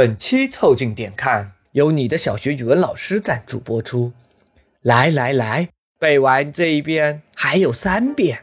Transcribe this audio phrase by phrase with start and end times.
[0.00, 4.14] 本期凑近点看，由你的小学语文老师赞助播出。
[4.80, 8.40] 来来来，背完这一遍还有三遍。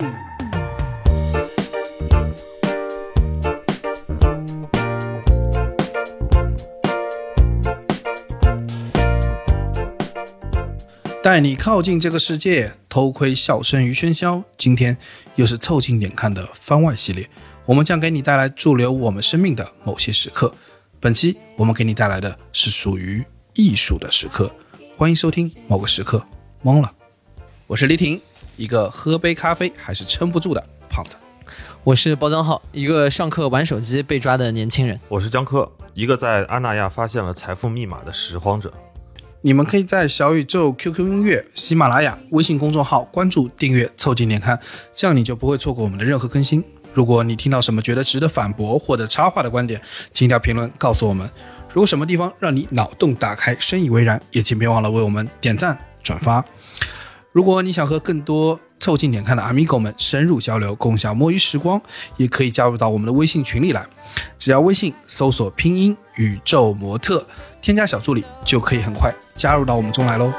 [11.23, 14.43] 带你靠近这个世界，偷窥笑声与喧嚣。
[14.59, 14.95] 今天
[15.33, 17.27] 又是凑近点看的番外系列，
[17.65, 20.53] 我们将给你带来驻留我们生命的某些时刻。
[20.99, 23.23] 本期我们给你带来的是属于
[23.53, 24.51] 艺术的时刻，
[24.95, 26.25] 欢迎收听某个时刻
[26.63, 26.91] 懵了。
[27.67, 28.19] 我是李婷，
[28.55, 31.15] 一个喝杯咖啡还是撑不住的胖子。
[31.83, 34.99] 我是包装号，一个上课玩手机被抓的年轻人。
[35.07, 38.73] 我是江科，一个在阿那亚发现了财富密码的拾荒者。
[39.41, 44.59] 你们可以在小宇宙、QQ 音乐、喜马拉雅、微信公众号关注、订阅、凑近点看，
[44.91, 46.63] 这样你就不会错过我们的任何更新。
[46.97, 49.79] 如果你听到什么觉得值得反驳或者插话的观点，
[50.11, 51.29] 请条评论告诉我们。
[51.69, 56.43] 如果什么地方让你脑洞大开、深以为然，也请别忘了为我们点赞、转发。
[57.31, 61.79] 如果你想和更多凑近点看的阿米狗们深入交流，共享摸鱼时光，
[62.15, 63.85] 也可以加入到我们的微信群里来。
[64.39, 67.23] 只要微信搜索拼音宇宙模特，
[67.61, 70.33] 添加小助理，就可以很快加入到我们中来喽。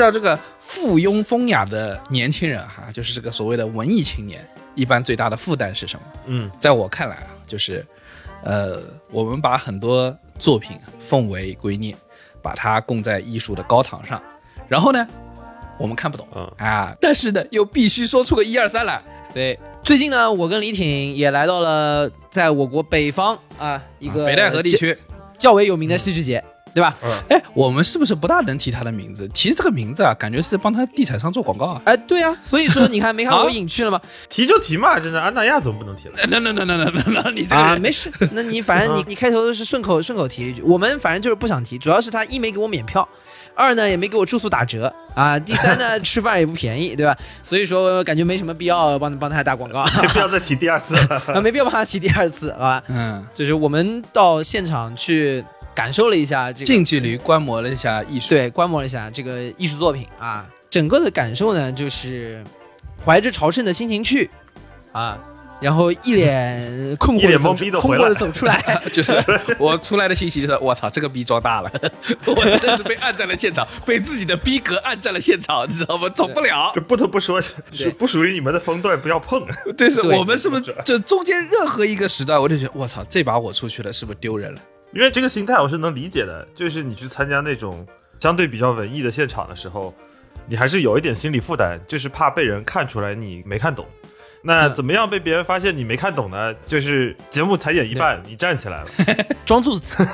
[0.00, 4.42] 知道这个附庸风雅的年轻人哈，就是这个所谓的文艺青年，
[4.74, 6.06] 一般最大的负担是什么？
[6.24, 7.86] 嗯，在我看来啊，就是，
[8.42, 11.94] 呃，我们把很多作品奉为圭臬，
[12.40, 14.22] 把它供在艺术的高堂上，
[14.68, 15.06] 然后呢，
[15.78, 16.50] 我们看不懂，嗯。
[16.56, 19.02] 啊，但是呢，又必须说出个一二三来。
[19.34, 24.96] 对，最近呢，我跟李挺也来到了在我国北方啊一个北戴河地区，
[25.38, 26.94] 较为有名的戏剧节，对吧？
[27.28, 29.26] 哎，我们是不是不大能提他的名字？
[29.28, 31.82] 提这个名字啊，感觉是帮他地产商做广告啊。
[31.84, 34.00] 哎，对啊，所以说你看没看啊我隐去了吗？
[34.30, 36.14] 提就提嘛，真的安那亚怎么不能提了？
[36.28, 43.06] 那那那那那那那，你这个啊，没事，那你反正你你开头是顺口顺口提了一句，我们反正就是不想提，主要是他一没给我免票，
[43.56, 47.16] 二呢也没给我住宿打折啊，第三呢吃饭也不便宜，对吧？
[47.42, 51.20] 所以说感觉没什么必要帮帮他打广告没必要再提第二次了。
[51.34, 52.82] 啊，没必要帮他提第二次，好吧？
[52.86, 55.44] 嗯，就是我们到现场去
[55.80, 58.28] 感受了一下这个近距离观摩了一下艺术。
[58.28, 62.44] 对，观摩了一下这个艺术作品啊，整个的感受呢，就是
[63.02, 64.28] 怀着朝圣的心情去
[64.92, 65.18] 啊，
[65.58, 68.62] 然后一脸困惑一脸懵逼的回来困惑的走出来。
[68.92, 69.16] 就是
[69.58, 71.72] 我出来的信息就是，我操，这个逼装大了，
[72.26, 76.10] 我真的是被按在了现场， 被自己的逼格按在了现场，你知道吗？
[76.10, 76.70] 走不了。
[76.74, 79.46] 就不得不说，是不属于你们的风段，不要碰。
[79.78, 84.60] 对，是我们是不是就中间任何一个时段，我就觉得我操，这把我出去了，是不是丢人了？
[84.92, 87.86] 因为这个心态我是能理解的，就是你去参加那种
[88.20, 89.94] 相对比较文艺的现场的时候，
[90.46, 93.86] 你还是有一点心理负担，就是怕被人看出来你没看懂。
[94.42, 96.54] 那嗯怎么样被别人发现你没看懂呢？
[96.66, 98.86] 就是节目才演一半，你站起来了，
[99.46, 100.06] 装肚子疼。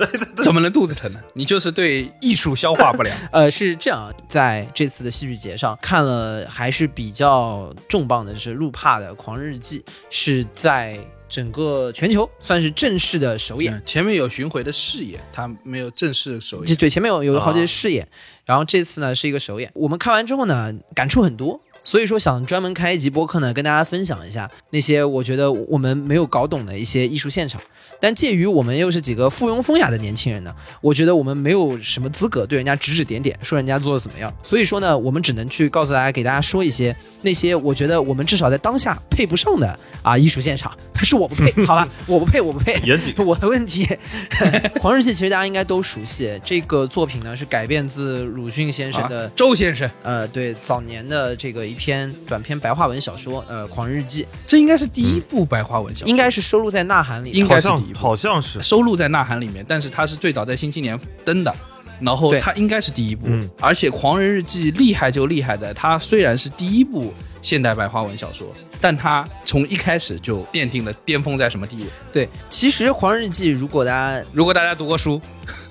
[0.42, 1.20] 怎么能肚子疼呢？
[1.34, 3.14] 你就是对艺术消化不良。
[3.30, 10.98] 呃，是这样，在这次的戏剧节上看了还是比较重磅的，就是路帕的《狂日记》，是在
[11.30, 13.72] 整个全球算是正式的首演。
[13.72, 16.76] 嗯前面有巡回的试演，他没有正式首演。
[16.76, 18.06] 对前面有有好几啊个试演，
[18.44, 19.70] 然后这次呢是一个首演。
[19.74, 27.60] 我们看完之后呢，感触很多，所以说想专门开一集播客呢，跟大家分享一下那些我觉得我们没有搞懂的一些艺术现场。
[28.00, 34.32] 但介于我们又是几个附庸风雅的年轻人呢，我觉得我们没有什么资格对人家指指点点，说人家做的怎么样。
[34.42, 40.72] 所以说呢，我们只能去告诉大家，给大家说一些那些我觉得我们至少在当下配不上的啊艺术现场，
[41.02, 42.80] 是我不配， 好吧，我不配，我不配。
[42.84, 43.14] 严谨。
[43.24, 43.86] 我的问题，
[44.80, 54.26] 《狂日记》其实大家应该都熟悉，这个作品呢是改编自鲁迅先生的、啊周先生，呃对早年的这个一篇短篇白话文小说，呃《狂日记。
[54.46, 61.54] 这应该是第一部白话文小》，说，应该是收录在《呐喊》里的，应该是第一部好像是，收录在《呐喊》里面，但是它是最早在《新青年》登的，
[62.00, 62.40] 然后对。
[62.40, 63.26] 它应该是第一部。
[63.26, 63.48] 嗯。
[63.60, 67.12] 而且《狂人日记》厉害就厉害在，它虽然是第一部
[67.42, 68.46] 现代白话文小说，
[68.80, 71.90] 但它从一开始就奠定了巅峰在什么地位。
[72.12, 75.20] 对，其实《狂日记》如果大家如果大家读过书，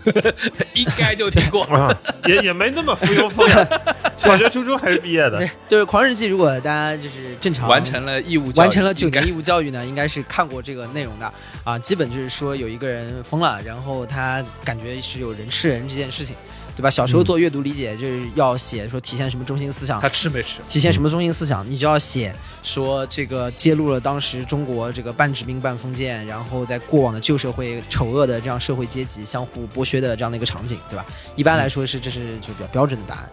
[0.74, 1.64] 应该就听过。
[1.74, 1.96] 啊，
[2.26, 3.68] 也也没那么附庸风雅。
[4.16, 11.34] 小学、初中还是毕业的对，就是《狂日记》，如果大家就是正常完成了义务教育，完成了九年义务教育呢，应该是看过这个内容的
[11.64, 11.80] 啊。
[11.80, 16.36] 基本就是说有一个人疯了，然后他感觉是有人吃人这件事情，
[16.80, 16.90] 对吧？
[16.90, 20.62] 小时候做阅读理解就是要写说体现什么中心思想他，吃没吃？
[20.66, 22.34] 体现什么中心思想，你就要写
[22.64, 31.06] 说这个揭露了当时中国这个半殖民半封建，然后在过往的旧社会丑恶的这样社会阶级相互剥削的这样的一个场景，对吧？
[31.36, 33.30] 一般来说是这是就比较标准的答案。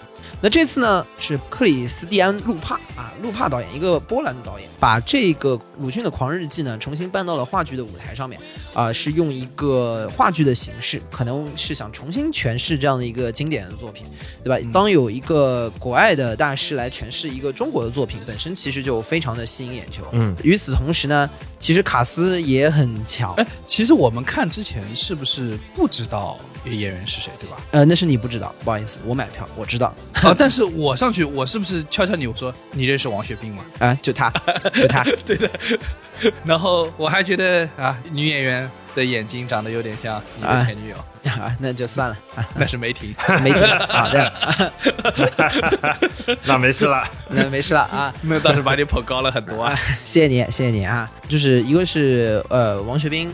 [0.46, 8.40] 那这次呢是克里斯蒂安·路帕啊，路帕导演，一个波兰的导演，把这个鲁迅的《狂日记》呢重新搬到了话剧的舞台上面
[8.72, 14.06] 啊，是用一个话剧的形式，可能是想重新诠释这样的一个经典的作品，
[14.44, 14.70] 对吧？
[14.72, 20.04] 当有一个国外的大师来诠释一个中国的作品，本身其实就非常的吸引眼球。
[20.12, 21.28] 嗯，与此同时呢，
[21.58, 23.34] 其实卡斯也很强。
[23.34, 27.56] 哎，其实我们看之前是不是不知道演员是谁，对吧？
[27.72, 29.92] 呃，那是你不知道，不好意思，我买票，我知道。
[30.12, 32.26] 啊，但是我上去，我是不是敲敲你？
[32.26, 33.62] 我说你认识王学兵吗？
[33.78, 34.30] 啊，就他，
[34.74, 35.50] 就他， 对的。
[36.44, 40.96] 然后我还觉得啊，女演员的眼睛长得有点像你的前女友，
[41.30, 44.72] 啊，那就算了，啊、那是梅婷， 梅婷，好的，
[46.44, 53.30] 那没事了，那没事了啊，那倒是把你捧高了很多啊，谢谢你，谢谢你啊，就是一个是呃王学兵。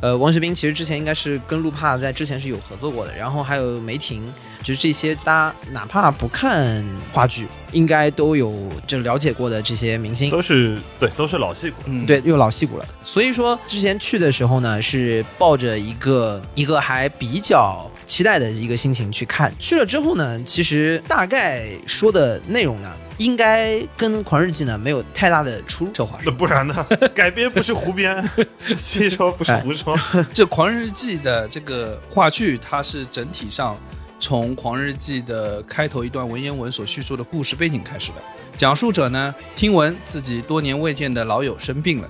[0.00, 4.24] 呃，王学兵其实之前应该是跟陆帕在之前是有合作过的，然后还有梅婷，
[4.62, 8.54] 就是这些大家哪怕不看话剧，应该都有
[8.86, 12.86] 就了解过的这些明星，都是对，都是老戏骨，嗯，对，又老戏骨了。
[13.04, 19.52] 所以说之前去的时候呢，是抱着一个一个还比较期待的一个心情去看。
[19.58, 22.90] 去了之后呢，其实大概说的内容呢。
[23.18, 26.74] 应该跟《狂日记》呢没有太大的出入，这话那不然呢？
[27.14, 28.28] 改编不是胡编，
[28.76, 29.96] 戏说不是胡说。
[30.34, 33.76] 这《狂日记》的这个话剧，它是整体上
[34.22, 38.22] 从《狂日记》的开头一段文言文所叙述的故事背景开始的。
[38.56, 42.08] 讲述者呢，听闻自己多年未见的老友生病了，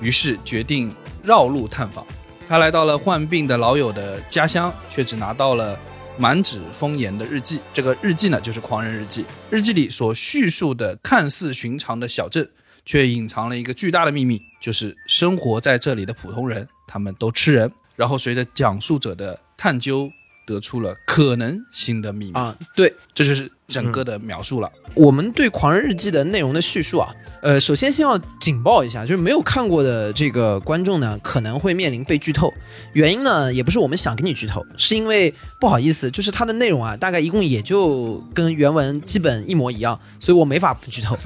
[0.00, 0.90] 于是决定
[1.22, 2.04] 绕路探访。
[2.48, 5.78] 他来到了患病的老友的家乡，却只拿到了。
[6.18, 9.22] 满纸风言的日记，这个日记呢，就是《狂人日记》。
[9.48, 12.46] 日记里所叙述的看似寻常的小镇，
[12.84, 17.72] 却隐藏了一个巨大的秘密，就是生活在这里的普通人，他们都吃人。
[17.96, 20.10] 然后随着讲述者的探究。
[20.50, 22.56] 得出了可能性的秘密啊！
[22.74, 24.70] 对，这就是整个的描述了。
[24.94, 32.52] 我们对《狂人日记》的内容的叙述啊，呃，首先先要警报一下，就是没有看过的这个观众呢，可能会面临被剧透。
[32.92, 41.16] 原因呢，也不是我们想给你剧透，是因为不好意思，就是它的内容啊，大概一共也就跟原文基本一模一样，所以我没法不剧透。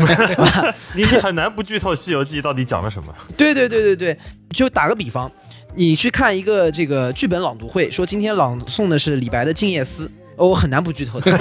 [0.94, 3.14] 你很难不剧透《西游记》到底讲了什么？
[3.36, 4.18] 对对对对对，
[4.50, 5.30] 就打个比方。
[5.76, 10.06] 你去看一个这个剧本朗读会，说今天朗诵的是李白的《静夜思》，
[10.36, 11.36] 我很难不剧透的。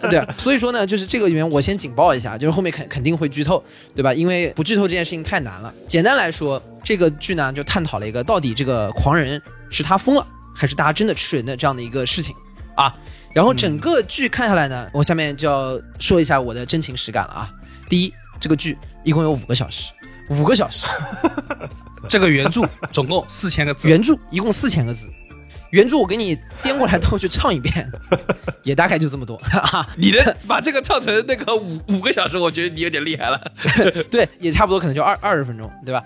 [0.10, 3.62] 对，所以说呢，就是这个里面我先警报一下，就是后面肯肯定会剧透，
[3.94, 4.14] 对吧？
[4.14, 5.72] 因为不剧透这件事情太难了。
[5.86, 12.34] 简单来说，这个剧呢就探讨了一个到底这个狂人是他疯了，还是大家真的吃人的这样的一个事情
[12.76, 12.94] 啊。
[13.34, 17.50] 然后整个剧看下来呢，我下面就要说一下我的真情实感了啊。
[17.90, 19.92] 第一，这个剧一共有五个小时，
[20.30, 20.86] 五个小时。
[22.08, 22.62] 这个原著
[22.92, 25.10] 总共四千个字，原著一共四千个字，
[25.70, 27.90] 原著我给你颠过来倒去唱一遍，
[28.62, 29.40] 也大概就这么多。
[29.96, 33.40] 你能把这个唱成那个五五个小时，我觉得你有点厉害了。
[34.10, 36.02] 对，也差不多，可能就二二十分钟，对吧？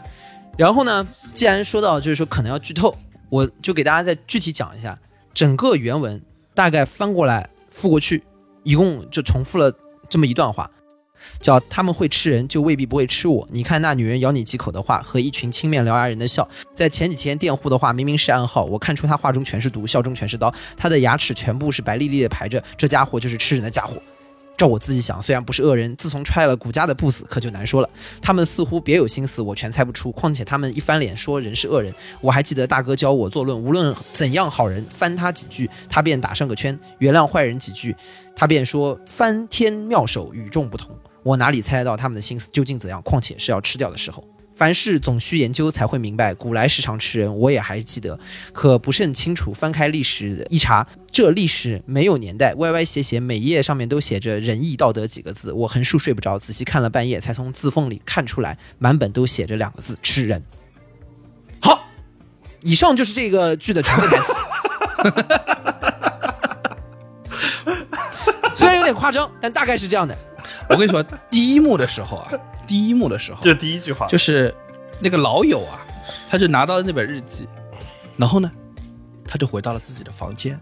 [0.56, 2.97] 然后呢，既然说到就是说可能要剧透，
[3.29, 4.99] 我就给大家再具体讲一下
[5.33, 6.21] 整个原文，
[6.55, 8.25] 大概翻过来覆过去，
[8.65, 9.73] 一共就重复了
[10.09, 10.69] 这么一段话。
[11.41, 13.47] 叫他们会吃人，就未必不会吃我。
[13.51, 20.53] 你看那女人咬你几口的话，和一群青面獠牙人的笑，在前几天电户的话明明是暗号，我看出他话中全是毒，笑中全是刀。
[20.77, 24.01] 他的牙齿全部是白丽丽的排着，这家伙就是吃人的家伙。
[24.57, 27.89] 照我自己想，虽然不是恶人，自从踹了谷家的不死可就难说了。
[28.21, 30.11] 他们似乎别有心思，我全猜不出。
[30.11, 37.94] 况且他们一翻脸说人是恶人，我还记得大哥教我作论，无论怎样好人，翻他几句，他便打上个圈；原谅坏人几句，
[38.35, 40.91] 他便说翻天妙手，与众不同。
[41.29, 43.03] 我哪里猜得到他们的心思究竟怎样？
[43.03, 46.32] 况且是要吃掉的时候，凡事总需研究才会明白。
[46.32, 48.19] 古来时常吃人，我也还记得，
[48.51, 49.53] 可不甚清楚。
[49.53, 55.53] 翻开历史一查，这历史没有年代，歪歪斜斜，每页上面都写着仁义道德几个字。
[55.53, 60.43] 我横竖睡不着，仔细看了半夜，才从字缝里看出来，满本都写着两个字：吃人。
[61.61, 61.87] 好，
[62.63, 64.32] 以上就是这个剧的全部台词。
[68.56, 70.17] 虽然有点夸张，但大概是这样的。
[70.69, 72.32] 我跟你说， 第一幕的时候啊，
[72.67, 74.55] 第一幕的时候，这第一句话就是
[75.01, 75.81] 那个老友啊，
[76.29, 77.46] 他就拿到了那本日记，
[78.17, 78.51] 然后呢，
[79.27, 80.58] 他就回到了自己的房间。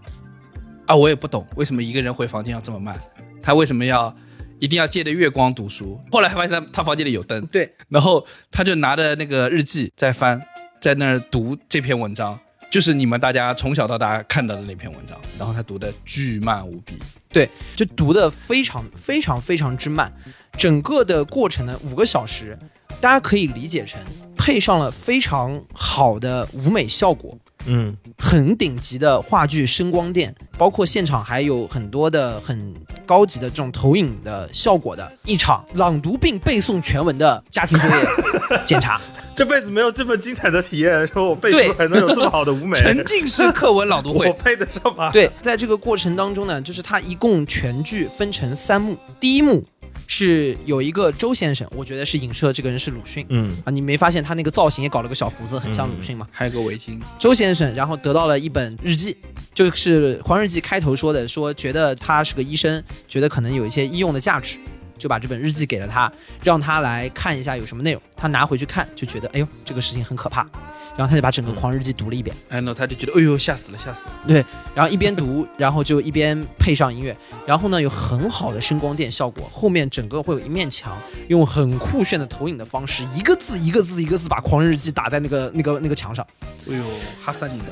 [0.87, 2.97] 啊，我也不懂为什么一个人回房间要这么慢，
[3.43, 4.15] 他为什么要
[4.61, 6.01] 一定要借着月光读书？
[6.13, 10.41] 后来发现他他房间里有灯，对，然后他就拿着那个日记在翻，
[10.81, 12.39] 在那儿读这篇文章。
[12.77, 16.99] 就是你们大家从小到大看到的那篇文章，然后他读的巨慢无比，
[17.31, 20.13] 对，就读的非常非常非常之慢，
[20.59, 22.59] 整个的过程呢五个小时，
[23.01, 23.99] 大家可以理解成
[24.37, 38.07] 配上了非常好的舞美效果，嗯很顶级的话剧声光电，包括现场还有很多的很高级的这种投影的效果的一场朗读并背诵全文的家庭作业
[38.65, 39.01] 检查，
[39.35, 45.11] 这辈子没有这么精彩的体验，说我背对书还能有这么好的舞美，沉浸式课文朗读会我，配得上吗？
[45.13, 49.63] 对，在这个过程当中呢，就是它一共全剧分成三幕，第一幕
[50.07, 53.27] 是有一个周先生，我觉得是影射这个人是鲁迅。
[53.29, 56.27] 嗯啊，你没发现他那个造型也搞了个小胡子，很像鲁迅吗？
[56.31, 59.17] 还有个围巾，周先生，然后得到了一本日记，
[59.55, 64.57] 就是《黄日记》开头说的，说觉得他是个医生，觉得可能有一些医用的价值，
[64.97, 66.11] 就把这本日记给了他，
[66.43, 68.01] 让他来看一下有什么内容。
[68.17, 70.49] 他拿回去看，就觉得哎呦这个事情很可怕，
[70.97, 74.13] 然后他就把整个《狂日记》读了一遍，哎，那他就觉得，哎呦，吓死了，吓死了。
[74.27, 80.97] 对然后一边读，然后就一边配上音乐，然后呢有很好的声光电效果，后面整个会有一面墙，
[81.29, 86.27] 用很酷炫的投影的方式，一个字一个字一个字把《狂日记》打在那个那个那个墙上。
[86.71, 86.83] 哎呦，
[87.23, 87.65] 哈萨尼的，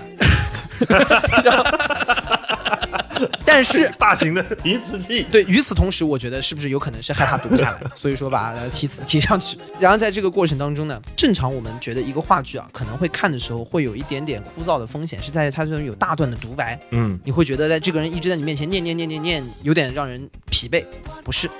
[3.44, 9.56] 但是 大型的提词器，对，与此同时，我觉得是不是有可能是害怕读不下来， 所以说把它提词提上去。
[9.78, 20.85] 然后在这个过程当中呢，正常我们觉得一个话剧啊，可能会看的时候会有一点点枯燥的风险，是在于它这种有大段的独白，嗯你会觉得在这个人一直在你面前念念念念念，有点让人疲惫。
[21.23, 21.50] 不是，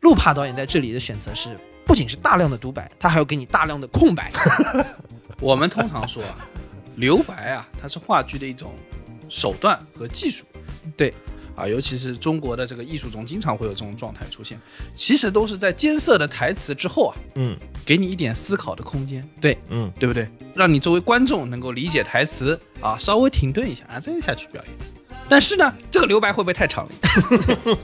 [0.00, 4.30] 路帕导演在这里的选择是，不仅是大量的独白，他还要给你大量的空白。
[5.40, 6.46] 我们通常说啊，
[6.96, 8.74] 留白啊，它是话剧的一种
[9.28, 10.44] 手段和技术。
[10.96, 11.14] 对。
[11.56, 14.58] 啊，尤其是中国的这个艺术中，经常会有这种状态出现。
[14.94, 20.26] 其实都是在艰涩的台词之后啊，嗯给你一点思考的空间，对嗯，对不对？
[20.54, 24.74] 让你作为观众能够理解台词啊，稍微停顿一下啊，再下去表演。
[25.30, 26.90] 但是呢，这个留白会不会太长了？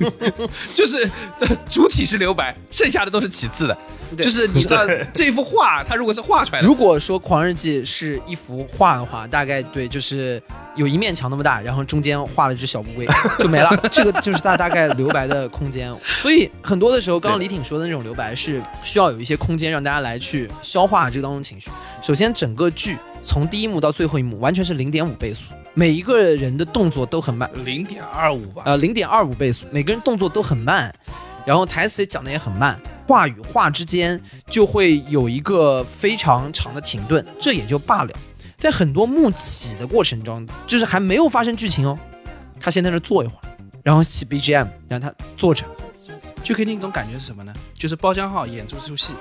[0.74, 3.78] 就是呃主体是留白，剩下的都是其次的。
[4.18, 10.40] 就是你知道这幅画，它如果是画出来的，如果说《狂日记》是一幅画的话，大概对，就是
[10.76, 13.06] 有一面墙那么大，然后中间画了一只小乌龟，
[13.38, 13.76] 就没了。
[13.90, 15.92] 这个就是它大概留白的空间。
[16.20, 21.68] 所以很多的时候，刚刚李挺说的那种留白是需要有一些空间让大家来去消化这个当中情绪。
[22.00, 30.90] 首先，整个剧从第一幕到最后一幕完全是零点五倍速，每一个人的动作都很慢，零点二五吧，呃，零点二五倍速，每个人动作都很慢，
[31.44, 34.18] 然后台词也讲的也很慢，话与话之间
[34.48, 38.10] 就会有一个非常长的停顿，这也就罢了。
[38.56, 41.98] 在很多幕起的过程中，就是还没有发生剧情哦，
[42.58, 43.44] 他先在那坐一会儿，
[43.82, 45.66] 然后起 BGM，让他坐着，
[46.42, 47.52] 就给你一种感觉是什么呢？
[47.74, 49.12] 就是包浆浩演这出戏，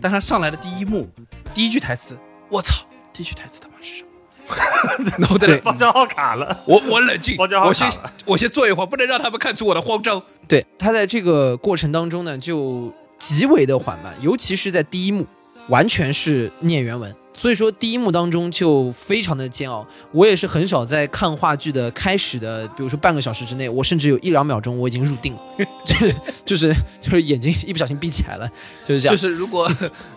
[0.00, 1.08] 但他上来的第一幕，
[1.52, 2.16] 第一句台词，
[2.48, 4.08] 我操，第一句台词他妈是什么？
[5.18, 10.22] 然后对包账号卡了，我我冷静，包浆浩我先卡了，我先坐一会儿，不能让他们看出我的慌张。
[10.46, 15.26] 对他在这个过程当中呢，就极为的缓慢，尤其是在第一幕，
[15.68, 17.14] 完全是念原文。
[17.36, 19.86] 所以说第一幕当中就非常的煎熬。
[20.12, 25.40] 我也是很少在看话剧的开始的，比如说半个小时之内，我甚至有一两秒钟我已经入定了，
[25.84, 26.14] 就是
[26.44, 28.48] 就是就是眼睛一不小心闭起来了，
[28.86, 29.16] 就是这样。
[29.16, 29.70] 就是如果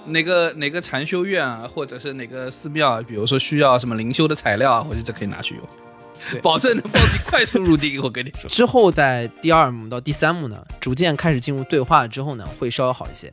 [0.06, 5.64] 哪个哪个禅修院啊，或者是哪个寺庙啊，比如说需要什么灵修的材料啊，我觉得这可以拿去用，
[6.42, 8.02] 保证能帮你快速入定。
[8.02, 13.32] 我跟你说，之后在第二幕到第三幕呢，逐渐开始进入对话之后呢，会稍微好一些。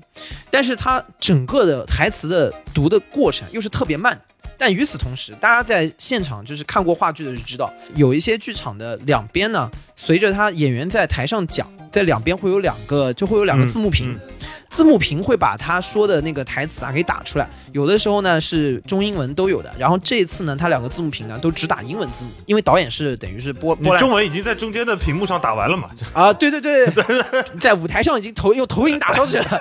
[0.51, 4.21] 但是它整个的台词的读的过程又是特别慢。
[4.57, 14.21] 但与此同时，大家在现场就是看过话剧的就知道，有一些剧场的两边呢，随着他演员在台上讲，在两边会有两个，就会有两个嗯字幕屏，嗯
[14.69, 17.49] 字幕屏会把他说的那个台词啊给打出来。
[17.71, 25.89] 有的时候呢是中英文都有的，然后这一次呢，他两个字幕屏呢都只打英文字幕，因为导演是等于是波波兰中文已经在中间的屏幕上打完了嘛？
[26.13, 26.93] 啊，对对对，
[27.61, 29.61] 在舞台上已经投用投影打上去了，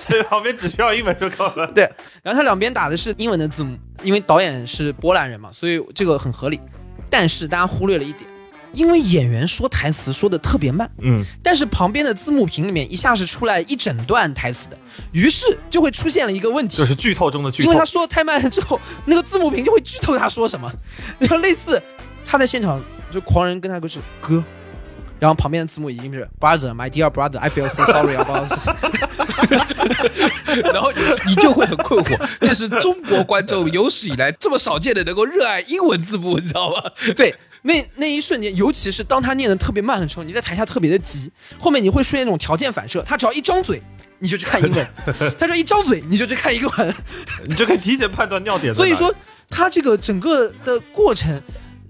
[0.00, 1.68] 所以旁边只需要英文就够了。
[1.68, 1.88] 对
[2.24, 6.60] 然后他两边打的是英文的字幕，因为导演是波兰人嘛，所以这个很合理。
[7.08, 8.28] 但是大家忽略了一点，
[8.76, 14.78] 因为演员说台词说的特别慢，嗯，但是旁边的字幕屏里面一下是出来一整段台词的，
[15.12, 17.84] 于是就会出现了一个问题就，是剧透中的剧透因为他。
[17.86, 20.70] 说的太慢了之后，那个字幕屏就会剧透他说什么，
[21.18, 21.82] 然后类似
[22.24, 24.42] 他在现场就狂人跟他说是哥，
[25.18, 28.68] 然后旁边的字幕已经是 brother my dear brother I feel so sorry about this
[30.72, 36.82] 然后你你就会很困惑，这是中国观众有史以来这么少见的能够热爱英文字幕，你知道吗？
[37.16, 37.34] 对，
[37.66, 43.82] 那那一瞬间，尤其是当他念的特别慢的时候，你在台下特别的急，后面你会出现一种条件反射，他只要一张嘴。
[44.18, 44.88] 你就去看英文，
[45.38, 46.94] 他只要一张嘴，你就去看英文。
[47.44, 48.72] 你就可以提前判断尿点。
[48.72, 49.14] 所以说，
[49.50, 51.38] 他这个整个的过程，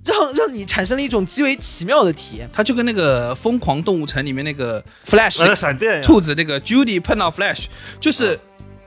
[0.05, 2.51] 让让你产生了一种极为奇妙的体验。
[2.53, 7.67] 他就跟那个《疯狂动物城》里面那个 Flash，呃，闪电，兔子那个 Judy 碰到 Flash，
[8.01, 8.37] 就是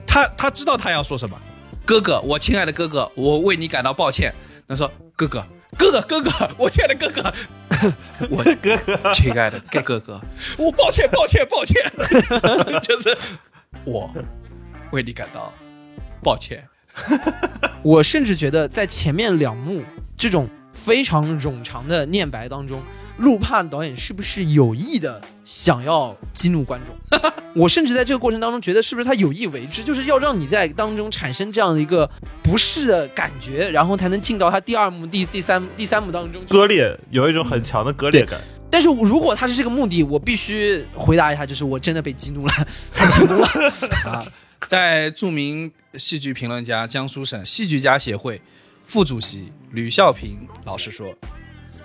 [0.06, 1.40] 他他知道他要说什么，
[1.86, 4.34] 哥哥，我亲爱的哥哥，我为你感到抱歉。
[4.68, 5.44] 他说：“哥哥，
[5.80, 7.32] 哥哥，哥哥，我亲爱的哥哥，
[8.28, 10.20] 我哥哥，亲爱的哥哥，
[10.58, 11.90] 我抱歉，抱歉，抱歉，
[12.84, 13.16] 就是
[13.84, 14.12] 我
[14.90, 15.50] 为你感到
[16.22, 16.62] 抱歉。
[17.82, 19.82] 我甚至觉得在前面两幕
[20.18, 22.82] 这种非常冗长的念白当中，
[23.20, 27.20] 陆帕导演是不是有意的想要激怒观众？
[27.54, 32.08] 我甚至在这个过程当中觉得，是不是他有意为之，就是要让你在当中产生这样的一个
[32.42, 36.42] 不适的感觉，然后才能进到他第二幕、第第三第三幕当中。
[36.48, 38.40] 割裂有一种很强的割裂感。
[38.70, 42.54] 但是如果他是这个目的，我必须回答一下，就是我真的被激怒了，
[42.94, 43.48] 他成功了。
[44.06, 44.24] 啊，
[44.68, 48.40] 在著名戏剧评论家、江苏省戏剧家协会
[48.84, 51.12] 副主席吕孝平老师说，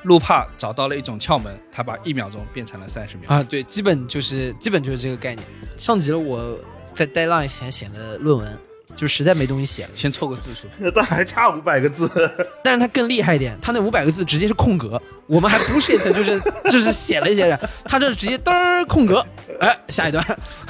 [0.06, 3.30] 陆帕找到了一种窍门，他把一秒钟变成了三十秒。
[3.30, 5.46] 啊，对，基本就是基本就是这个概念，
[5.78, 6.58] 像极了我
[6.94, 8.58] 在 deadline 前写的论文，
[8.96, 9.90] 就实在没东西写了。
[9.96, 12.10] 先凑个字数， 但还差五百个字，
[12.64, 16.40] 但是他更厉害一点，他那五百个字直接是空格，我们还不是就是
[16.72, 19.26] 就是写了一些人，他这直接嘚儿空格，
[19.60, 20.24] 哎，下一段，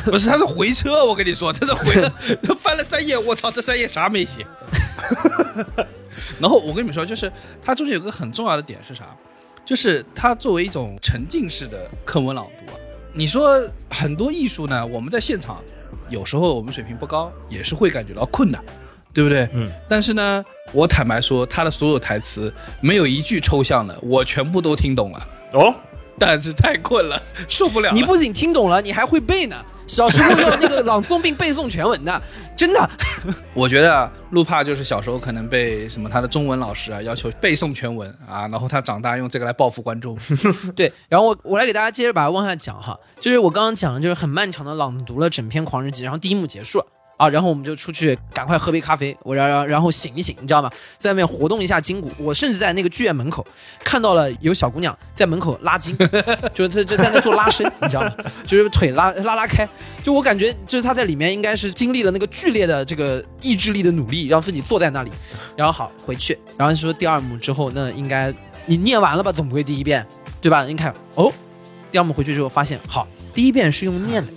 [0.06, 2.12] 不是，他是回车，我跟你说，他是回了，
[2.42, 4.46] 他翻了三页，我操，这三页啥没写。
[6.40, 7.32] 然后我跟你们说，就是
[7.62, 9.06] 它中间有个很重要的点是啥？
[9.66, 12.80] 就是它作为一种沉浸式的课文朗读啊。
[13.14, 15.62] 你说很多艺术呢，我们在现场
[16.10, 18.64] 有时候我们水平不高，也是会感觉到困难，
[19.14, 19.48] 对不对？
[19.54, 19.72] 嗯。
[19.90, 25.28] 但是呢，我坦白说，他的所有台词没有一句抽象的，我全部都听懂了。
[25.54, 25.74] 哦，
[26.20, 27.96] 但是太困了，受不了了。
[27.96, 29.56] 你不仅听懂了，你还会背呢。
[29.88, 32.22] 小时候要那个朗诵并背诵全文的，
[32.56, 32.90] 真的。
[33.54, 40.18] 我觉得路，帕就是小时候可能被什么他的中文老师啊要求背诵全文啊，然后他长大用这个来报复观众。
[40.76, 46.86] 对，然后我我来给大家接着把它往下讲哈，就是我刚刚讲的就是很漫长的朗读了整篇《狂人集》，然后第一幕结束了。
[47.18, 50.70] 啊，然后我们就出去赶快喝杯咖啡，我然然然后醒一醒，你知道吗？
[50.98, 52.12] 在外面活动一下筋骨。
[52.20, 53.46] 我甚至在那个剧院门口
[53.84, 55.98] 看到了有小姑娘在门口拉筋，
[56.54, 58.14] 就是在就在那做拉伸，你知道吗？
[58.46, 59.68] 就是腿拉拉拉开，
[60.04, 65.12] 就我感觉就是她在里面应该是经历了那个剧烈的这个意志力的努力，让自己坐在那里。
[65.56, 68.34] 然后好回去，然后说第二幕之后，那应该
[68.66, 69.32] 你念完了吧？
[69.32, 70.06] 总不会第一遍
[70.42, 70.66] 对吧？
[70.66, 71.32] 你看哦，
[71.94, 74.34] 第二幕回去之后发现，好，第一遍是用念的。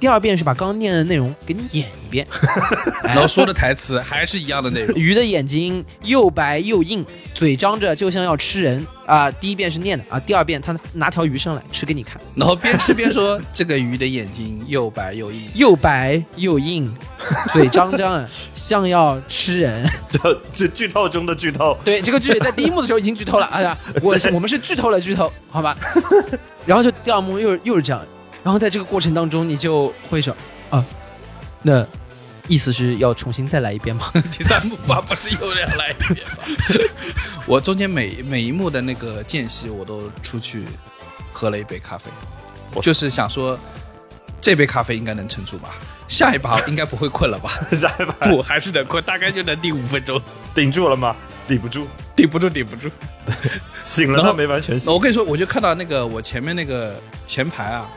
[0.00, 2.26] 第二遍是把刚刚念的内容给你演一遍，
[3.04, 4.96] 然后说的台词还是一样的内容。
[4.98, 9.30] 鱼的眼睛又白又硬，嘴张着就像要吃人啊！
[9.32, 16.90] 第一遍是念的啊，第二遍他拿条鱼上来吃给你看，然后边吃边说：“这个鱼的眼睛又白又硬， 又白又硬，
[17.52, 19.86] 嘴张张像要吃人。”
[20.54, 21.76] 这剧透中的剧透。
[21.84, 23.44] 对，这个剧在第一幕的时候已经剧透了。
[23.46, 25.76] 哎呀，我我们是剧透了剧透，好吧？
[26.64, 28.00] 然后就第二幕又又是这样。
[28.42, 30.34] 然后在这个过程当中，你就会说，
[30.70, 30.84] 啊，
[31.62, 31.86] 那
[32.48, 34.10] 意思是要重新再来一遍吗？
[34.32, 36.44] 第三幕吧，不是又要来一遍吗？
[37.46, 40.64] 我中间每每一幕的那个间隙，我都出去
[41.32, 42.10] 喝了一杯咖啡，
[42.80, 43.58] 就是想说，
[44.40, 45.70] 这杯咖啡应该能撑住吧？
[46.08, 47.50] 下一把应该不会困了吧？
[47.70, 50.20] 下一把不还是能困，大概就能顶五分钟，
[50.54, 51.14] 顶住了吗？
[51.46, 52.90] 顶不住，顶不住，顶不住。
[53.84, 54.92] 醒了，没完全醒。
[54.92, 56.94] 我跟你说，我就看到那个我前面那个
[57.26, 57.88] 前排啊。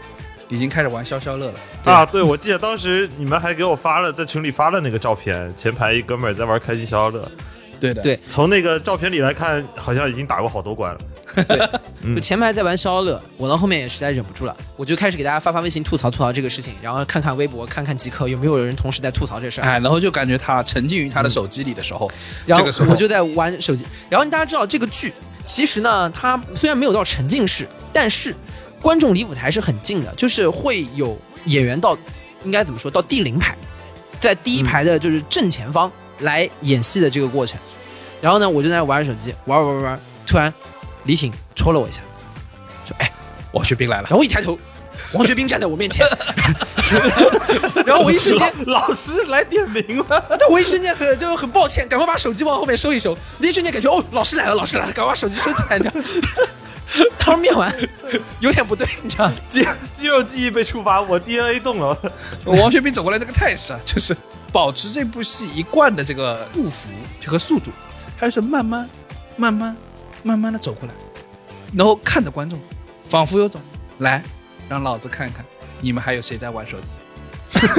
[0.49, 2.05] 已经开始玩消消乐了啊！
[2.05, 7.31] 对，我记得当时你们还给我发了在群里发了那个照片，前排一哥们儿在玩开心消消乐。
[7.79, 10.99] 对的，对，从那个照片里来看，好像已经打过好多关了。
[11.45, 19.65] 对，就 前排在玩消消乐，我到后面也实在忍不住了，我就开始给大家发发微信吐槽吐槽这个事情，然后看看微博，看看极客有没有人同时在吐槽这事儿。
[19.65, 22.09] 哎，然后就感觉他沉浸于他的手机里的时候，
[22.45, 23.85] 然后我就在玩手机。
[24.09, 25.13] 然后大家知道这个剧，
[25.45, 28.33] 其实呢，它虽然没有到沉浸式，但是。
[28.83, 31.97] 观众离舞台是很近的，就是会有演员到，
[32.43, 33.57] 应该怎么说到第零排，
[34.19, 37.57] 在第一排的就是正前方来演戏的这个过程。
[38.21, 40.53] 然后呢，我就在玩手机，玩玩玩玩，突然
[41.05, 42.01] 李挺戳了我一下，
[42.85, 43.09] 说：“哎，
[43.53, 44.59] 王学兵来了。”然后我一抬头，
[45.13, 46.05] 王学兵站在我面前，
[47.85, 50.25] 然后我一瞬间， 老师来点名了。
[50.37, 53.17] 对，我一瞬间很就很抱歉，赶快把手机往后面收一收。
[53.39, 55.79] 那一瞬间感觉哦，老师来了，老师来了，赶快把手机收起来。
[57.17, 57.73] 汤面完，
[58.39, 61.97] 有点不对，你知道肌肌肉记忆被触发，我 DNA 动了。
[62.45, 64.15] 王学兵走过来那个态势啊，就是
[64.51, 66.89] 保持这部戏一贯的这个步幅
[67.25, 67.71] 和速度，
[68.19, 68.87] 他是慢慢、
[69.35, 69.75] 慢慢、
[70.21, 70.93] 慢慢的走过来，
[71.73, 72.59] 然后看着观众，
[73.05, 73.59] 仿佛有种
[73.99, 74.23] 来
[74.69, 75.43] 让老子看看
[75.81, 76.97] 你们还有谁在玩手机。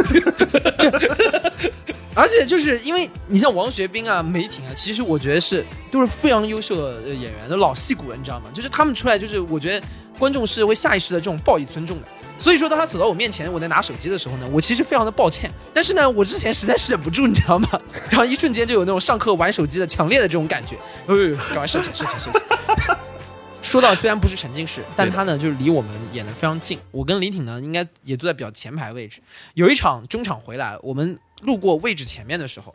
[2.17, 8.47] 而且就是因为你像王学兵啊、梅婷啊，其实我觉得是都是非常优秀的演员，都老戏骨了，你知道吗？
[8.55, 9.87] 就是他们出来，就是我觉得
[10.19, 12.07] 观众是会下意识的这种报以尊重的。
[12.39, 15.51] 所以说，当他走到我面前，我在拿手机的时候呢，我其实非常的抱歉。
[15.73, 17.69] 但是呢，我之前实在是忍不住，你知道吗？
[18.11, 21.15] 然后一瞬间就有那种上课玩手机的强烈的这种感觉，哎，
[21.49, 22.39] 赶快收起，收起，收起。
[23.65, 26.79] 说到虽然不是沉浸式，但他呢就是离我们演的非常近。
[26.93, 29.21] 我跟李挺呢应该也坐在比较前排位置。
[29.55, 32.73] 有一场中场回来，我们路过位置前面的时候，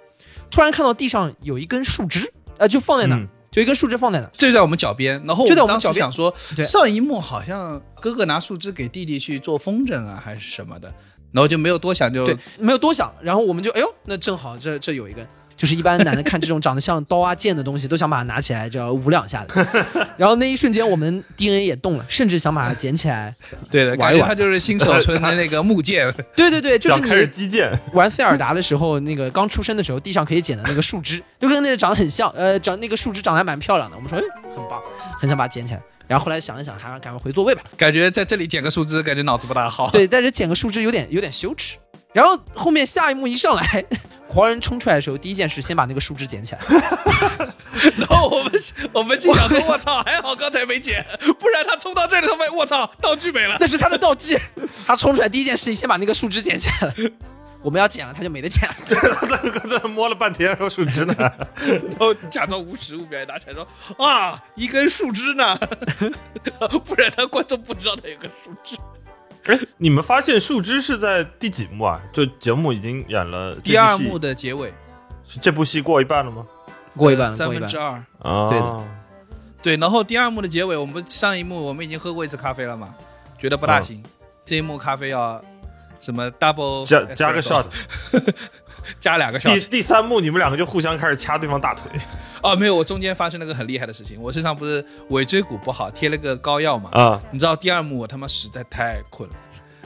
[0.50, 4.32] 突然看到地上有一根树枝，呃，就放在那儿，嗯就一根树枝放在那儿。
[4.34, 6.34] 就在我们脚边，然后就在我们脚边想说，
[6.66, 10.94] 上一幕好像哥哥拿树枝给弟弟去做风筝啊，还是什么的，
[11.32, 15.28] 然后就没有多想就对，没有多想，然后我们就哎呦，那正好这这有一根，
[15.60, 19.86] 就是一般男的看这种长得像刀啊剑的东西，都想把它拿起来，就要捂两下的。
[20.16, 23.36] 然后那一瞬间，我们 DNA 也动了，甚至想把它捡起来。
[23.70, 33.98] 对的，玩一玩感觉他就是新手村的那个木剑，对对对，就是想开始你击剑，玩塞尔达的时候，那个刚出生的时候，地上可以捡的那个树枝，就跟那个长得很像，呃，长那个树枝长得还蛮漂亮的。
[33.98, 34.24] 我们说，哎，
[34.56, 34.82] 很棒，
[35.20, 35.82] 很想把它捡起来。
[36.08, 37.62] 然后后来想一想，还是赶快回座位吧。
[37.76, 39.92] 感觉在这里捡个树枝，感觉脑子不大好。
[39.92, 41.76] 对，但是捡个树枝有点有点羞耻。
[42.14, 43.86] 然后后面下一幕一上来，
[44.30, 46.62] 狂人冲出来的时候，第一件事先把那个树枝捡起来。
[47.98, 48.52] 然后我们
[48.94, 51.04] 我们心想说，我操，还好刚才没捡，
[51.40, 53.58] 不然他冲到这里，他发现我操，道具没了。
[53.60, 54.38] 那是他的道具。
[54.86, 56.94] 他冲出来第一件事情，先把那个树枝捡起来了。
[57.62, 58.76] 我们要捡了，他就没得捡了。
[59.52, 61.16] 刚才摸了半天，说树枝呢？
[61.18, 65.58] 然后假装无实物表演，拿起来说啊，一根树枝呢，
[66.86, 68.78] 不然他观众不知道他有个树枝。
[69.46, 72.00] 哎，你们发现树枝是在第几幕啊？
[72.12, 74.74] 就节目已经演了第二幕的结尾，
[75.26, 76.46] 是这部戏过一半了吗？
[76.96, 77.78] 过一半，三分之。
[77.78, 78.04] 二。
[78.20, 78.88] 啊，对的
[79.62, 82.94] 对，然后第二幕的结尾，我们上一幕我们已经喝过一次咖啡了嘛，
[83.38, 84.04] 觉得不大行。
[84.46, 85.42] 这一幕咖啡要
[86.00, 87.66] 什么 double 加加个 shot。
[89.00, 89.68] 加两个第 shot。
[89.70, 91.84] 第三幕你们两个就互相开始掐对方大腿
[92.42, 96.90] 哦，没有，我中间发生了个很厉害的事情，我身上不是尾椎骨不好，贴了个膏药嘛。
[96.94, 97.22] 啊！
[97.32, 99.36] 你知道第二幕我他妈实在太困了，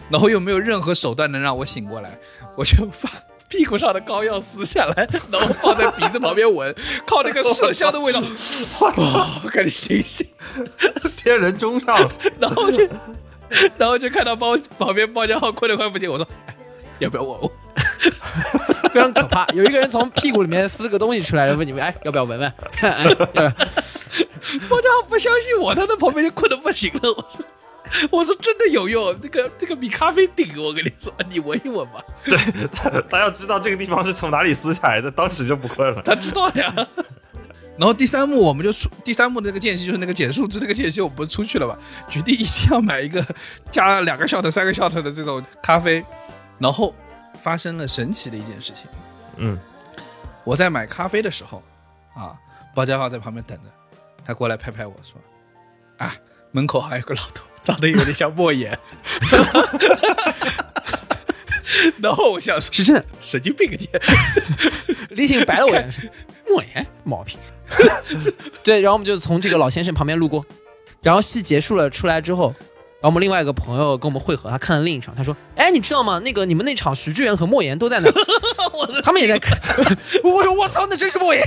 [0.10, 2.18] 然后又没有任何手段能让我醒过来，
[2.56, 3.10] 我就把
[3.50, 6.74] 屁股上的膏药撕下来， 然后放在鼻子旁边闻，
[7.06, 8.22] 靠那个麝香的味道，
[8.80, 10.28] 我操，赶紧醒醒，
[11.18, 11.98] 天人中上，
[12.40, 12.88] 然后就
[13.78, 16.56] 然后就看到包旁边包家浩困得快不行，我说，哎，
[17.00, 17.52] 要不要我？
[18.94, 19.46] 非常可怕。
[19.54, 22.54] 有一个人从屁股里面撕个东西出来，问你们，哎，要不要闻闻？
[22.82, 27.46] 哎要不相信我，他在旁边就困得不行了，我说。
[28.10, 32.04] 我说真的有用，这个这个比咖啡顶，我跟你说，你闻一闻吧。
[32.26, 32.38] 对
[32.74, 36.02] 他他要知道这个地方是从哪里撕下来的，当时就不困了。
[36.04, 36.74] 他知道呀。
[37.78, 41.78] 然后第三幕我们就出，第三幕的那个间隙就是那个减树枝那个间隙，我们不是出去了嘛，
[42.08, 43.24] 决定一定要买一个
[43.70, 46.04] 加两个 shot、三个 shot 的这种咖啡。
[46.60, 46.96] 然后
[47.44, 48.88] 发生了神奇的一件事情，
[49.36, 49.60] 嗯，
[50.46, 51.62] 我在买咖啡的时候，
[52.16, 52.34] 啊，
[52.74, 53.64] 包家浩在旁边等着，
[54.24, 55.20] 他过来拍拍我说
[56.00, 56.16] ：“啊，
[56.52, 58.80] 门口还有个老头，长得有点像莫言。”
[62.02, 63.04] 然后我想说，是真的。
[63.20, 63.90] 神经病啊你！
[65.16, 66.02] 李挺白了我一眼，说
[66.48, 67.38] 莫言毛病。
[68.64, 70.46] 对，然后我们就从这个老先生旁边路过，
[71.02, 72.60] 然后戏结束了出来之后，然
[73.04, 76.20] 后我们另外一个朋友跟我们会合，他看了另一场，他说：“哎，你知道吗？
[76.20, 78.10] 那个你们那场徐志远和莫言都在那，
[79.04, 79.58] 他们也在看。
[80.24, 81.46] ”我说：“我操，那真是莫言！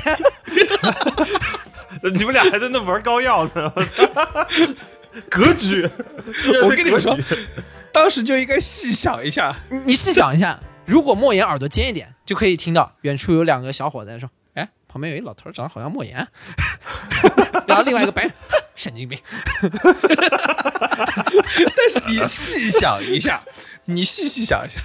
[2.14, 3.72] 你们俩还在那玩膏药呢！
[5.30, 5.88] 格局，
[6.62, 7.16] 我跟你们说
[7.90, 14.35] 当时就应该细想一下，你你细想一下，如果莫言耳朵尖一点，就可以听到远处有两个小伙子在说：‘哎，
[14.88, 16.26] 旁边有一老头，长得好像莫言。
[17.66, 18.32] ’然后另外一个白人，
[18.74, 19.18] 神经病。
[21.76, 23.42] 但是你细想一下，
[23.84, 24.80] 你细细想一下，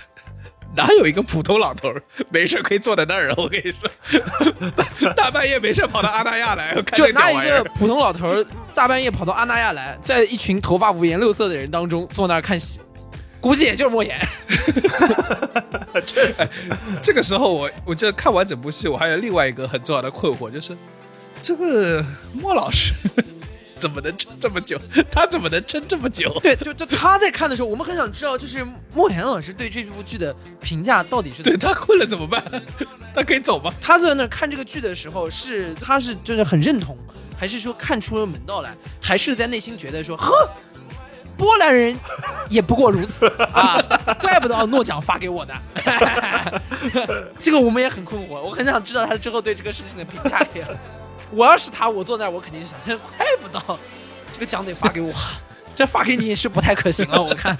[0.75, 3.35] 哪有一个普通老头儿没事可以坐在那儿啊？
[3.37, 3.71] 我跟你
[4.99, 12.79] 说， 大半夜没事跑到阿那亚来就拿一个普通老头儿，大半夜跑到阿那亚来，在一群头发五颜六色的人当中坐那儿看戏，
[13.41, 14.17] 估计也就是莫言。
[17.01, 20.77] 这个时候我我这看完整部戏，我还有另外一个很重要的困惑，就是
[21.41, 22.93] 这个莫老师
[23.75, 24.79] 怎么能撑这么久？
[25.09, 26.31] 他怎么能撑这么久？
[26.43, 31.57] 对，就就他在看的时候，我们很想知道，就是莫言老师对这部剧的评价到底是怎么。
[31.57, 32.43] 对他困了怎么办？
[33.13, 33.73] 他可以走吗？
[33.81, 36.95] 他坐在那儿看这个剧的时候，是他是就是很认同，
[37.35, 40.47] 还是说看出了门道来，还是在内心觉得说，呵，
[41.37, 41.97] 波兰人
[42.49, 43.81] 也不过如此啊，
[44.21, 45.53] 怪不得诺奖发给我的。
[47.41, 50.67] 这个我们也很困惑，我很想知道他之后对这个事情的评价呀。
[51.31, 53.79] 我要是他，我坐那儿，我肯定想， 怪不得
[54.33, 55.13] 这个奖得发给我，
[55.75, 57.57] 这发给你是不太可行了，我看。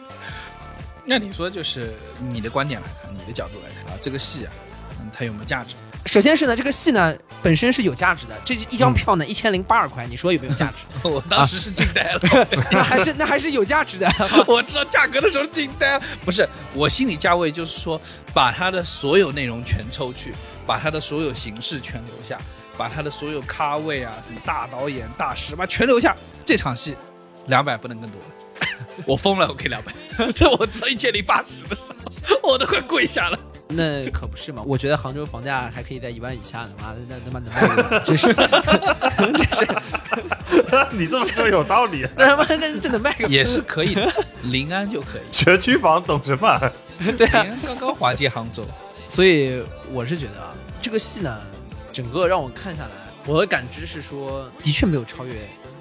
[1.04, 4.52] 那你说就是你的观点来看，你的角度来看啊，这个戏啊，
[5.00, 5.74] 嗯，它有没有价值？
[6.06, 10.74] 首先是呢，这个戏呢本身是有价值的，这一张票呢一千零八十块，你说有没有价值？
[11.06, 12.20] 我当时是惊呆了，
[12.72, 14.10] 那还是那还是有价值的。
[14.48, 16.04] 我知道价格的时候惊呆了。
[16.24, 18.00] 不是，我心理价位就是说，
[18.32, 20.34] 把它的所有内容全抽去，
[20.66, 22.38] 把它的所有形式全留下，
[22.76, 26.16] 把它的所有咖位啊，什么大导演、大师把全留下。
[26.44, 26.96] 这场戏
[27.48, 28.66] 两百不能更多了，
[29.04, 29.92] 我疯了，我给两百。
[30.34, 31.82] 这我知道一千零八十的时
[32.42, 33.38] 候，我都快跪下了。
[33.70, 34.62] 那可不是嘛！
[34.66, 42.06] 我觉得杭州房价还可以在一万以下呢，妈的，那他妈能卖吗，真是，真是，你这么说有道理。
[42.16, 43.28] 那他妈那这能卖个？
[43.28, 44.10] 也是可以的，
[44.44, 45.22] 临安就可以。
[45.30, 46.58] 学区房懂什么？
[47.18, 48.64] 对啊，临安刚刚滑进杭州，
[49.06, 51.38] 所以我是觉得啊，这个戏呢，
[51.92, 52.90] 整个让我看下来，
[53.26, 55.34] 我的感知是说，的确没有超越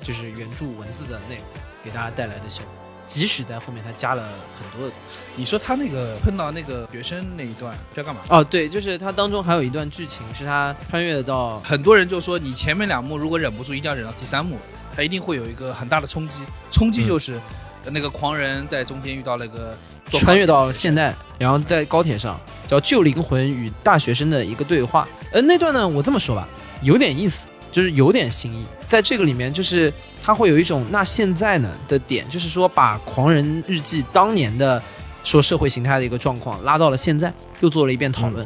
[0.04, 1.46] 就是原著文字的内容
[1.86, 2.74] 给大家带来的效果。
[3.08, 8.22] 即使在后面他加了很多的东西，你说他那个碰到那个学生那一段要干嘛？
[8.28, 14.58] 哦，对，就是他当中还有一段剧情是他穿越到，很多人就说你前面两幕如果忍不住，一定要忍到第三幕，
[14.96, 16.44] 他一定会有一个很大的冲击。
[16.70, 17.40] 冲击就是
[17.86, 19.76] 那个狂人在中间遇到了一个
[20.12, 25.08] 穿越到现代，然后在高铁上叫旧灵魂与大学生的一个对话。
[25.32, 26.48] 呃，那段呢，我这么说吧，
[26.82, 29.94] 有点意思，就是有点新意，在这个里面就是。
[30.20, 34.82] 他会有一种那现在呢的点，就是说把《狂人日记》当年的
[35.24, 38.46] 说社会形态的一个状况拉到了现在，又做了一遍讨论。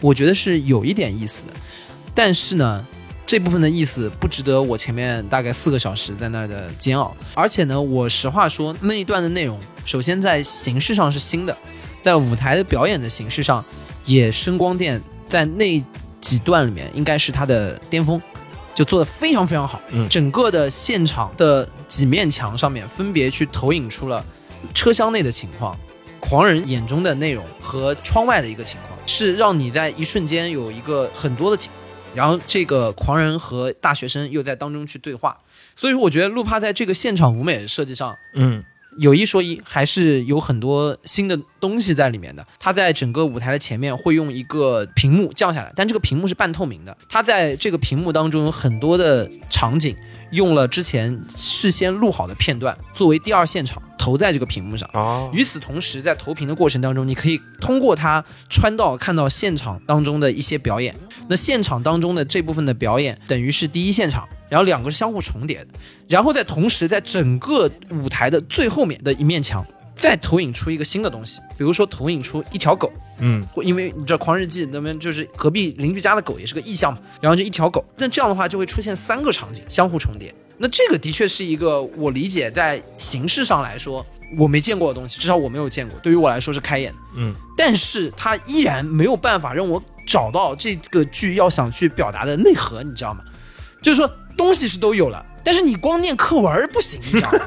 [0.00, 1.52] 我觉得是有一点意思的，
[2.14, 2.86] 但是呢，
[3.26, 7.12] 这部分的意思不值得我前面大概四个小时在那儿的煎熬。
[7.34, 11.56] 而且呢，我实话说，那一段的内容，首先在形式上是新的，
[12.00, 13.64] 在舞台的表演的形式上，
[14.04, 15.82] 也声光电在那
[16.20, 18.22] 几段里面应该是它的巅峰。
[18.78, 24.24] 就做的非常非常好，嗯，整个的现场的几面墙上面分别去投影出了
[24.72, 25.76] 车厢内的情况、
[26.20, 31.68] 狂人眼中的内容和窗外的一个情况，是让你在一瞬间有一个很多的景，
[32.14, 35.36] 然后这个狂人和大学生又在当中去对话，
[35.74, 38.62] 所以说我觉得路帕在这个现场舞美设计上，嗯。
[38.98, 42.46] 有一说一，还是有很多新的东西在里面的。
[42.58, 46.96] 它在整个舞台的前面会用一个屏幕降下来，但这个屏幕是半透明的。
[47.08, 49.96] 它在这个屏幕当中有很多的场景，
[50.32, 54.88] 用了之前事先录好的片段作为第二现场投在这个屏幕上。
[54.92, 55.30] 哦。
[55.32, 60.94] 与此同时，在投屏的过程当中，你可以通过它穿到看到现场当中的一些表演。
[61.28, 64.28] 那现场当中的这部分的表演，等于是第一现场。
[64.48, 65.68] 然后两个是相互重叠的，
[66.08, 84.04] 然后在同时，在整个舞台的最后面的一面墙，再投影出一个新的东西，比如说投影出一条狗，嗯，因为你知道《狂日记》那边就是隔壁邻居家的狗也是个意象嘛，然后就一条狗，那这样的话就会出现三个场景相互重叠，那这个的确是一个我理解在形式上来说
[84.38, 93.22] 我没见过的东西，至少我没有见过，对于我来说是开眼，嗯，但是它依然没有办法让我找到这个剧要想去表达的内核，你知道吗？
[93.82, 94.08] 就是说。
[94.38, 97.38] 东西是都有了，但是你光念课文不行，你知道吗？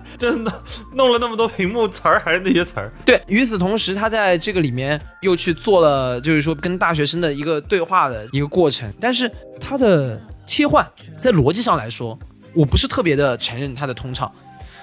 [0.18, 2.92] 真的弄了那么多屏幕词儿，还是那些词儿。
[3.06, 8.92] 对，与此同时，他在这个里面又去做了，就是说跟大学生的一个对话的一个过程。
[9.00, 10.86] 但是他的切换
[11.18, 12.18] 在逻辑上来说，
[12.52, 14.30] 我不是特别的承认他的通畅，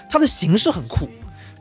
[0.09, 1.07] 他的形式很酷。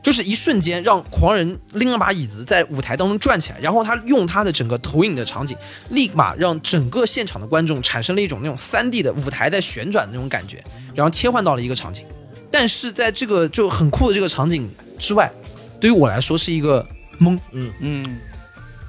[0.07, 5.57] 就是一瞬间，让狂人拎了把椅子在舞台当中转起来，然后他用他的整个投影的场景，
[5.89, 10.63] 立马让整个现场的观众产生了一种那种三 D 的舞台在旋转的那种感觉，
[10.95, 12.05] 然后切换到了一个场景。
[12.49, 15.29] 但是在这个就很酷的这个场景之外，
[15.77, 16.87] 对于我来说是一个
[17.19, 18.17] 懵，嗯嗯，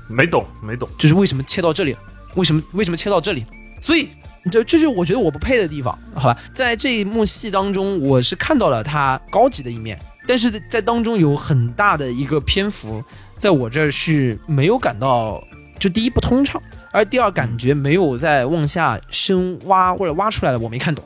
[0.07, 1.99] 没懂没懂，就是为什么切到这里了？
[2.37, 3.45] 为什么为什么切到这里？
[3.83, 4.11] 所以
[4.53, 6.41] 这这就是我觉得我不配的地方，好吧？
[6.55, 9.99] 在这一幕戏当中，我是看到了他高级的一面。
[10.29, 13.03] 但是在当中有很大的一个篇幅，
[13.39, 15.43] 在我这儿是没有感到，
[15.81, 16.63] 就第一不通畅，
[16.93, 21.03] 而第二感觉没有在往下深挖或者挖出来的，我没看懂，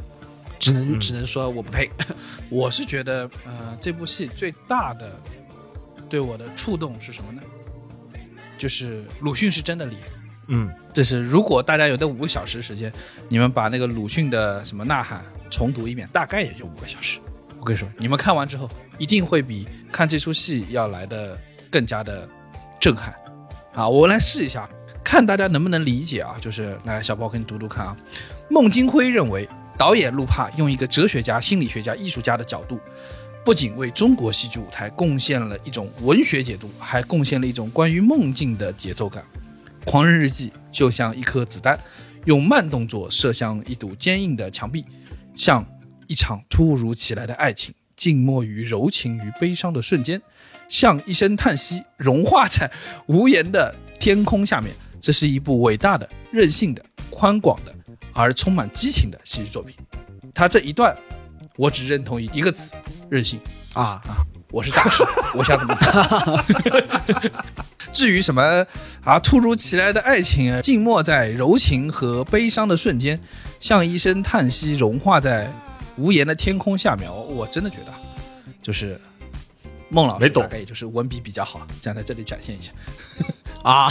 [0.58, 1.88] 只能只能说我不配。
[2.50, 5.16] 我是觉得，呃，这部戏最大的
[6.10, 7.40] 对我的触动是什么呢？
[8.58, 10.08] 就是鲁迅是真的厉害。
[10.48, 12.92] 嗯，就是如果大家有那五个小时时间，
[13.28, 17.20] 你们把那个鲁迅的什么《呐喊》重读一遍，大概也就五个小时。
[17.62, 21.38] 我跟你说，你们看完之后一定会比看这出戏要来的
[21.70, 22.28] 更加的
[22.80, 23.14] 震撼。
[23.72, 24.68] 好，我来试一下，
[25.04, 26.34] 看大家能不能理解啊？
[26.40, 27.96] 就是来，小包给你读读看啊。
[28.50, 29.48] 孟京辉认为，
[29.78, 32.80] 导演陆帕用一个哲学家、心理学家、艺术家的角度，
[33.44, 39.22] 不仅为中国戏剧舞台贡献了一种文学解读，还贡献了一种关于梦境的节奏感。
[39.88, 41.78] 《狂人日记》就像一颗子弹，
[42.24, 44.84] 用慢动作射向一堵坚硬的墙壁，
[45.36, 45.64] 像。
[46.06, 50.20] 一场突如其来的爱情，静默于柔情与悲伤的瞬间，
[50.68, 52.70] 像一声叹息，融化在
[53.06, 57.74] 无言的天空下面，这是一部伟大的、任性的、宽广的，
[58.12, 59.76] 而充满激情的喜剧作品。
[60.34, 60.96] 他这一段，
[61.56, 62.70] 我只认同一一个字：
[63.08, 63.40] 任性。
[63.74, 64.20] 啊啊，
[64.52, 65.02] 我是大师，
[65.34, 66.44] 我想怎么打。
[67.90, 68.66] 至于什么
[69.04, 73.18] 啊，突如其来的爱情啊，静默在柔情和悲伤的瞬间，
[73.60, 75.50] 像一声叹息，融化在
[75.96, 77.10] 无言的天空下面。
[77.10, 77.92] 我我真的觉得，
[78.62, 79.00] 就是
[79.88, 82.72] 孟老师大概也就是文笔比较好，想在这里展现一下。
[83.62, 83.88] 啊，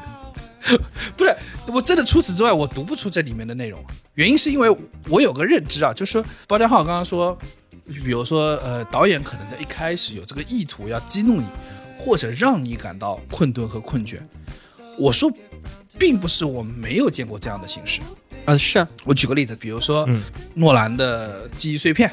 [1.16, 1.36] 不是，
[1.72, 3.82] 我真的除此之外，我读不出这里面的内容。
[4.14, 4.68] 原因是因为
[5.08, 7.36] 我有个认知啊，就是说包家浩刚刚说，
[7.84, 11.46] 比如说呃，导演可能在一开始有这个意图要激怒你，
[11.98, 14.18] 或者让你感到困顿和困倦。
[14.98, 15.30] 我说，
[15.98, 18.00] 并不是我没有见过这样的形式。
[18.46, 20.22] 嗯，是啊，我举个例子，比如说、嗯
[20.54, 22.10] 诺兰的记忆碎片，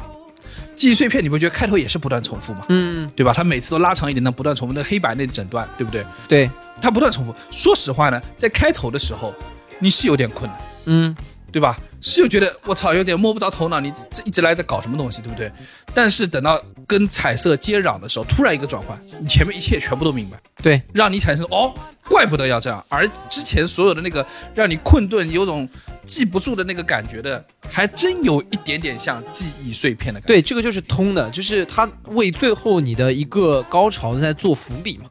[0.76, 2.66] 记忆碎片，你不觉得开头也是不断重复吗？
[2.70, 3.32] 嗯，对吧？
[3.32, 6.04] 他每次都拉长一点，那不断重复，那黑白那整段，对不对？
[6.28, 6.50] 对，
[6.82, 7.34] 他不断重复。
[7.52, 9.34] 说实话呢，在开头的时候，
[9.80, 10.60] 你是有点困难。
[10.86, 11.16] 嗯，
[11.54, 11.78] 对吧？
[12.02, 15.50] 是又觉得我操，有点摸不着头脑，你这一直来在搞什么东西，对不对？
[15.94, 21.72] 但是等到跟彩色接壤的时候，突然一个转换，你前面一切全部都明白，对，让你产生哦，
[22.10, 22.84] 怪不得要这样。
[22.90, 25.70] 而之前所有的那个让你困顿、有种
[26.06, 30.34] 记不住的那个感觉的，还真有一点点像记忆碎片的感觉。
[30.34, 35.06] 对，这个就是通的，就是他为最后你的一个高潮在做伏笔嘛。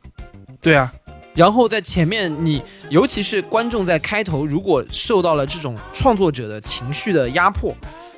[0.61, 0.92] 对啊，
[1.35, 7.75] 然后在前面你，尤其是观众在开头，如果受到了这种创作者的情绪的压迫，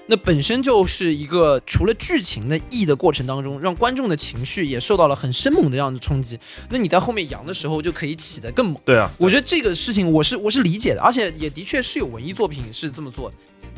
[0.06, 6.38] 那本身就是一个除了剧情的意义的过程当中，让观众的情绪也受到了很生猛的这样的冲击。
[6.68, 8.76] 那你在后面扬的时候，就可以起得更猛。
[8.84, 13.36] 对啊，我觉得这个事情我是我是理解的，而且也的确是有文艺作品是这么做的。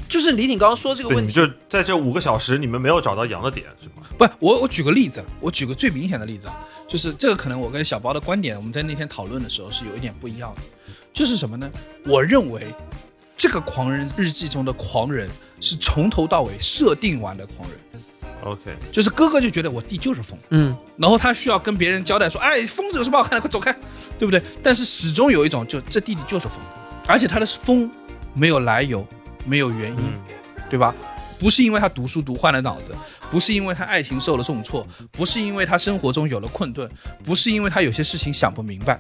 [0.08, 4.06] 就是李挺刚刚说这个，问题，就在这五个小时，你们没有找到羊的点是吗？
[4.18, 10.62] 不，我我举个例子，我举个最明显的例子啊，就是这个可能我跟小包的观点，我们在那天讨论的时候是有一点不一样的，
[11.14, 11.70] 就是什么呢？
[12.04, 12.66] 我认为
[13.36, 15.28] 这个狂人日记中的狂人
[15.60, 18.02] 是从头到尾设定完的狂人
[18.42, 23.74] ，OK，就是哥哥就觉得我弟就是疯，嗯，然后他需要跟别人交代说，哎，疯子有什么好看的，快走开，
[24.18, 24.42] 对不对？
[24.62, 26.58] 但是始终有一种，就这弟弟就是疯，
[27.06, 27.90] 而且他的疯
[28.32, 29.06] 没有来由，
[29.44, 30.22] 没有原因，嗯，
[30.70, 30.94] 对吧？
[31.38, 32.94] 不是因为他读书读坏了脑子，
[33.30, 36.90] 不是因为他爱情受了重挫，不是因为他生活中有了困顿，
[37.22, 38.98] 不是因为他有些事情想不明白，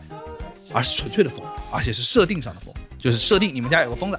[0.72, 1.40] 而是纯粹的疯，
[1.72, 4.18] 而且是设定上的疯，就是设定你们家有个疯子，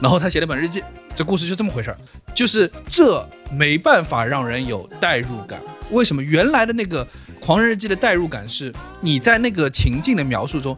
[0.00, 0.82] 然后他写了本日记，
[1.14, 1.96] 这故事就这么回事儿，
[2.34, 5.60] 就是这没办法让人有代入感。
[5.90, 7.04] 为什么原来的那个
[7.40, 10.76] 《狂人日记》的代入感是你在那个情境的描述中，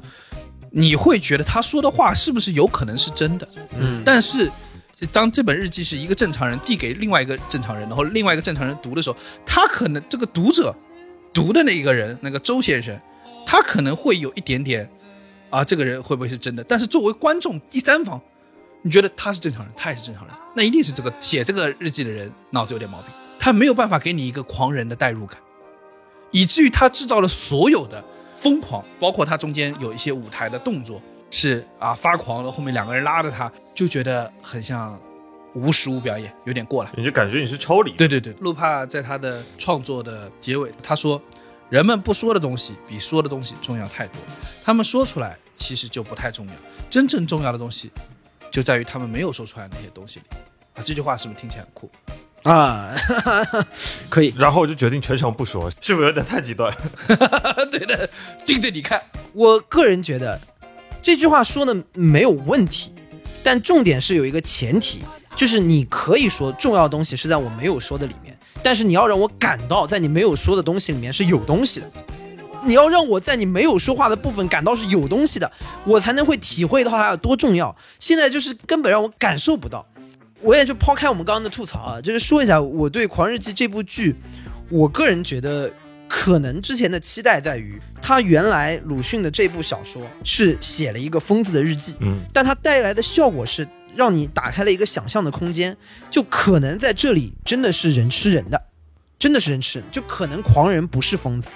[0.71, 3.49] 你会觉得他说的话是不是有可能是真的？
[3.77, 4.51] 嗯，但是
[5.11, 10.75] 当这本日记是一个正常人递给另外一个正常人，然后另外一个正常人读的时候，他可能这个读者
[11.33, 12.99] 读的那一个人，那个周先生，
[13.47, 14.89] 他可能会有一点点
[15.51, 16.63] 啊，这个人会不会是真的？
[16.65, 18.21] 但是作为观众第三方，
[18.83, 25.39] 你觉得他是正常人，他也是正常人，那一定是这个写这个日记的人脑子有点毛病，他没有办法给你一个狂人的代入感，
[26.31, 28.03] 以至于他制造了所有的
[28.37, 34.99] 疯狂，包括他中间有一些舞台的动作是啊发狂了，后面两个人拉着他，就觉得很像
[35.55, 36.91] 无实物表演，有点过了。
[36.97, 37.91] 你就感觉你是抽离。
[37.93, 41.21] 对对对，路帕在他的创作的结尾，他说
[41.71, 44.17] ：“人们不说的东西比说的东西重要太多，
[44.65, 46.53] 他们说出来其实就不太重要，
[46.91, 47.91] 真正重要的东西
[48.51, 50.27] 就在于他们没有说出来的那些东西里。”
[50.75, 51.91] 啊，这句话是不是听起来很酷？
[52.43, 52.93] 啊，
[54.09, 54.35] 可以。
[54.37, 56.75] 然后我就决定全程不说，是不是有点太极端？
[57.71, 58.09] 对的，
[58.45, 59.01] 盯着你看。
[59.33, 60.41] 我个人觉得
[61.01, 62.93] 这句话说的没有问题，
[63.45, 65.01] 但重点是有一个前提，
[65.37, 71.87] 就是你可以说重要的东西是在我没有说的里面，但是你要让我感到在你没有说的东西里面是有东西的。
[72.63, 75.51] 你要让我在你没有说话的部分感到是有东西的，
[75.85, 77.75] 我才能会体会到它有多重要。
[77.99, 79.87] 现在就是根本让我感受不到。
[80.43, 84.15] 我也就抛开我们刚刚的吐槽啊，就是说一下我对《狂日记》这部剧，
[84.69, 85.73] 我个人觉得
[86.09, 95.77] 可能之前的期待在于，他原来鲁迅的这部小说是写了一个疯子的日记，嗯，但它带来的效果是让你打开了一个想象的空间，
[96.11, 98.63] 就可能在这里真的是人吃人的，
[99.19, 101.49] 真的是人吃人，就可能狂人不是疯子。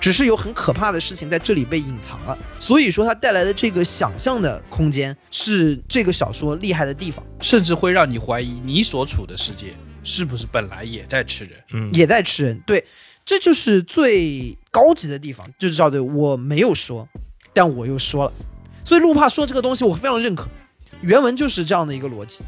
[0.00, 11.52] 只是有很可怕的事情在这里被隐藏了，所以说它带来的这个想象的空间是这个小说厉害的地方，甚至会让你怀疑你所处的世界是不是本来也在吃人。
[11.72, 12.60] 嗯，也在吃人。
[12.66, 12.84] 对，
[13.24, 17.08] 这就是最高级的地方，就是叫做我没有说，
[17.54, 18.32] 但我又说了。
[18.84, 20.46] 所以路帕说这个东西我非常认可，
[21.02, 22.42] 原文就是这样的一个逻辑。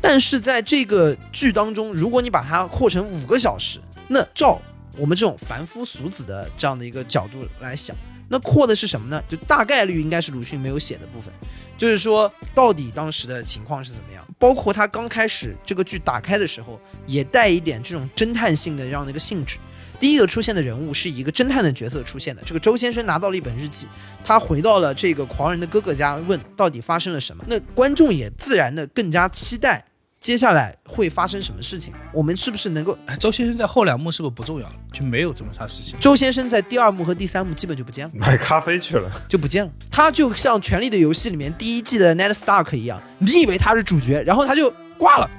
[0.00, 4.60] 但是在这个剧当中，如果你把它扩成五个小时，那照
[4.98, 7.96] 我们这种凡夫俗子的这样的一个角度来想，
[8.28, 9.22] 那扩的是什么呢？
[9.28, 11.32] 就大概率应该是鲁迅没有写的部分，
[11.78, 19.56] 就是说到底当时的情况是怎么样，包括他刚开始这个剧打开的时候，也带一点这种侦探性的这样的一个性质。
[19.98, 23.86] 第一个出现的人物是一个侦探的角色出现的，这个周先生拿到了一本日记，
[24.24, 27.44] 他回到了这个狂人的哥哥家，问到底发生了什么。
[27.48, 29.84] 那观众也自然的更加期待
[30.18, 31.92] 接下来会发生什么事情。
[32.12, 32.98] 我们是不是能够？
[33.06, 34.74] 哎，周先生在后两幕是不是不重要了？
[34.92, 35.98] 就没有这么差事情。
[36.00, 39.10] 周先生在第二幕和第三幕基本就不见了，买咖啡去了。
[39.28, 39.70] 就不见了。
[39.90, 45.30] 他就像《权力的游戏》里面第一季的 Ned Stark 一样，你以为他是主角，然后他就挂了。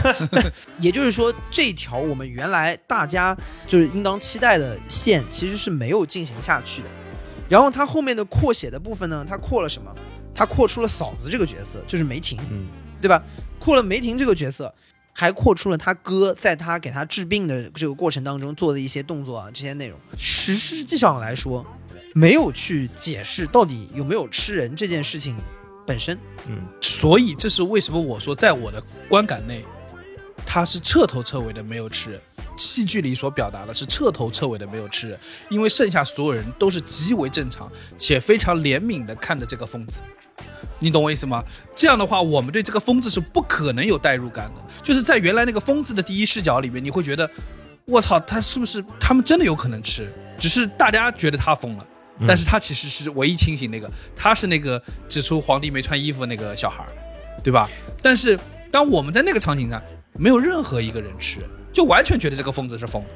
[0.78, 3.36] 也就是说，这条我们原来大家
[3.66, 6.88] 就是应当期待的线，其实是没有进行下去的。
[7.48, 9.94] 然后他后面的扩写的部分呢，他扩了什么？
[10.34, 12.66] 他扩出了嫂子这个角色，就是梅婷，嗯，
[13.00, 13.22] 对吧？
[13.58, 14.74] 扩了梅婷这个角色，
[15.12, 19.98] 还扩出了他哥在他给他治病的这个过程当中做的一些动作啊，这些内容。
[20.16, 21.66] 实实际上来说，
[22.14, 25.36] 没有去解释到底有没有吃人这件事情
[25.86, 26.18] 本身。
[26.48, 29.64] 嗯，所以这是为什么我说，在我的观感内，
[30.44, 32.20] 他是彻头彻尾的没有吃人。
[32.56, 35.18] 戏剧里所表达的是彻头彻尾的没有吃人，
[35.48, 40.00] 因为剩下所有人都是极为正常且非常怜悯的看着这个疯子。
[40.78, 41.42] 你懂我意思吗？
[41.74, 44.60] 这样的话，我们对这个疯子是不可能有代入感的。
[44.82, 47.28] 就是在原来那个疯子的第一视角里面，你会觉得，
[47.86, 50.12] 我操，他是不是他们真的有可能吃？
[50.36, 51.86] 只是大家觉得他疯了，
[52.26, 56.92] 但是他其实是唯一清醒那个，他是那个指出皇帝没穿衣服那个小孩儿，
[57.42, 57.68] 对吧？
[58.02, 58.38] 但是
[58.70, 59.82] 当我们在那个场景上，
[60.14, 61.40] 没有任何一个人吃，
[61.72, 63.08] 就完全觉得这个疯子是疯子。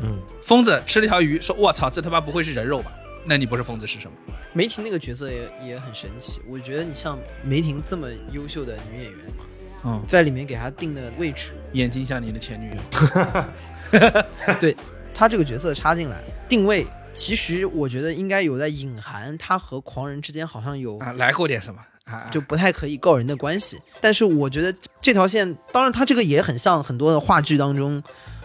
[0.00, 2.92] 嗯，疯子吃了条鱼，说：“我操，这他妈不会是人肉吧？”
[3.24, 4.16] 那你不是疯子是什么？
[4.52, 9.18] 梅婷那个角色也也很神奇，我觉得你像梅婷这么优秀的女演员，
[9.84, 12.76] 嗯，在里面给她定的位置，眼睛像你的前女友。
[14.60, 14.76] 对
[15.14, 16.84] 她这个角色插进来定位，
[17.14, 22.28] 其实我觉得应该有在隐含他和狂人之间好像有啊，来过点什么啊？
[22.30, 23.78] 就不太可以告人的关系。
[24.00, 28.02] 但是我觉得这条线，当然它这个也很像很多的话剧当中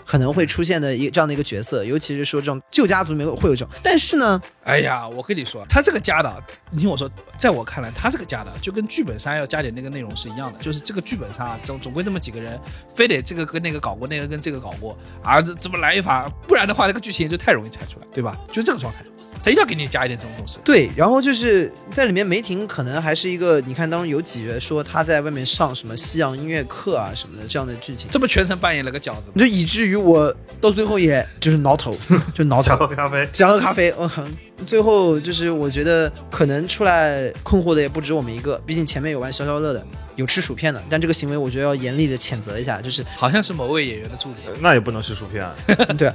[0.08, 3.70] 可能会出现的一这样的一个角色，尤其是说这种旧家族里面会有这种。
[3.84, 12.60] 但是呢，哎呀，我跟你说，他这个加的，你听我说，在我看来，他这个加的就跟剧本杀要加点那个内容是一样的，就是这个剧本杀总总归那么几个人，
[12.96, 18.38] 非得这个跟那个搞过，那个跟这个搞过啊，这怎么来一发，不然的话，那个剧情就太容易猜出来，对吧？
[18.50, 19.04] 就这个状态，
[19.44, 20.60] 他一定要给你加一点这种东西。
[20.64, 29.34] 对，然后就是在里面，梅婷可能还是一个，你看当中有几个说他在外面上什么西洋音乐课啊什么的这样的剧情，这不全程扮演了个饺子吗？
[29.38, 31.96] 就以至于我到最后也 就是挠头，
[32.34, 32.78] 就挠头想。
[32.78, 33.28] 喝咖啡。
[33.34, 34.28] 想喝咖啡，嗯哼。
[34.66, 39.86] 最后就是我觉得可能出来困惑的也不止我们一个，毕竟前面有玩消消乐的，
[40.16, 44.38] 有吃薯片的，但这个行为我觉得要严厉的谴责一下，就是好像是某位演员的助理。
[44.60, 45.56] 那也不能吃薯片啊。
[45.96, 46.12] 对，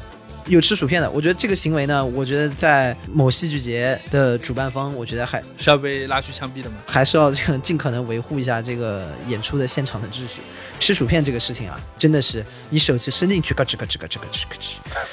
[0.46, 6.76] 有吃薯片的，我觉得这个行为呢，我觉得在某戏剧节的主办方，我觉得还是要被拉去枪毙的吗？
[6.86, 10.40] 还是要这个尽可能维护一下这个演出的现场的秩序。
[10.80, 14.72] 吃薯片这个事情啊，真的是你手机伸进去，咯吱咯吱咯吱咯吱咯吱，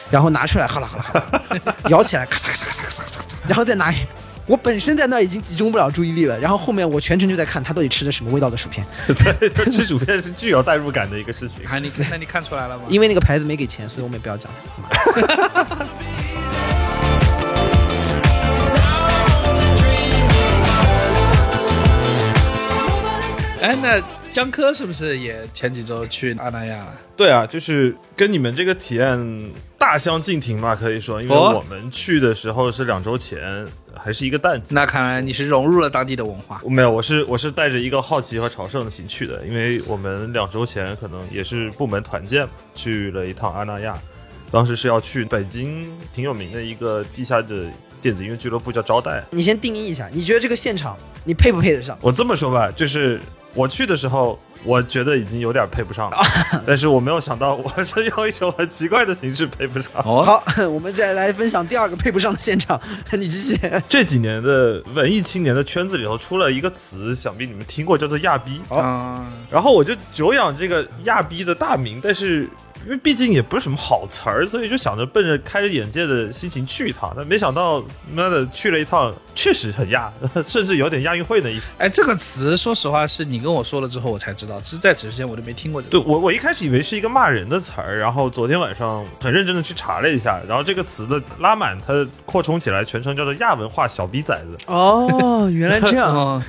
[0.10, 3.94] 然后拿出来，哈啦哈啦哈啦，咬起来，咔嚓咔嚓咔嚓咔嚓咔嚓，然后再拿。
[4.50, 11.64] 我本身在那儿已经集中不了注意力了，然后后面我全程就在看他到底吃的什么味道的薯片， 对，吃薯片是具有代入感的一个事情。
[11.68, 12.86] 啊，你那你看出来了吗？
[12.90, 14.52] 因为那个牌子没给钱，所以我们也不要讲。
[23.62, 26.98] 哎，那江科是不是也前几周去阿那亚了？
[27.16, 33.66] 对啊，就是跟你们这个体验大相径庭嘛，可以说，因为哦我们去的时候是两周前，
[33.96, 34.76] 还是一个淡季。
[34.76, 36.62] 那看来你是融入了当地的文化。
[36.68, 43.98] 没有，我是我是带着一个好奇和朝圣的心去的，因为我们两周前可能也是部门团建去了一趟阿那亚，
[44.52, 47.66] 当时是要去北京挺有名的一个地下的
[48.02, 49.24] 电子音乐俱乐部叫招待。
[49.32, 51.98] 你先定义一下，你觉得这个现场你配不配得上？
[52.02, 53.20] 我这么说吧，就是
[53.54, 56.18] 我去的时候，我觉得已经有点配不上了，
[56.68, 59.92] 但是我没有想到我是用一种很奇怪的形式配不上。
[60.06, 62.80] 哦，好， 我们再来分享第二个配不上的现场，
[63.12, 63.60] 你继续。
[63.88, 68.62] 这几年的文艺青年的圈子里头出了一个词，想必你们听过，叫做亚逼。
[68.70, 72.50] 嗯，然后我就久仰这个亚逼的大名，但是
[72.86, 77.14] 因为毕竟也不是什么好词儿，所以就想着奔着开着眼界的心情去一趟。
[77.16, 77.84] 但没想到
[78.14, 80.12] 妈的去了一趟，确实很亚，
[80.46, 81.74] 甚至有点亚运会的意思。
[81.78, 85.92] 哎，这个词说实话是你跟我说了之后我才知道，其实在此之前我都没听过这个。
[85.92, 94.58] 对我，我一开始以为是一个骂人的词儿，然后昨天晚上很认真的去查了一下，然后这个词的拉满，它扩充起来全称叫做亚文化小逼崽子。
[94.68, 96.16] 哦，原来这样。
[96.16, 96.42] 哦，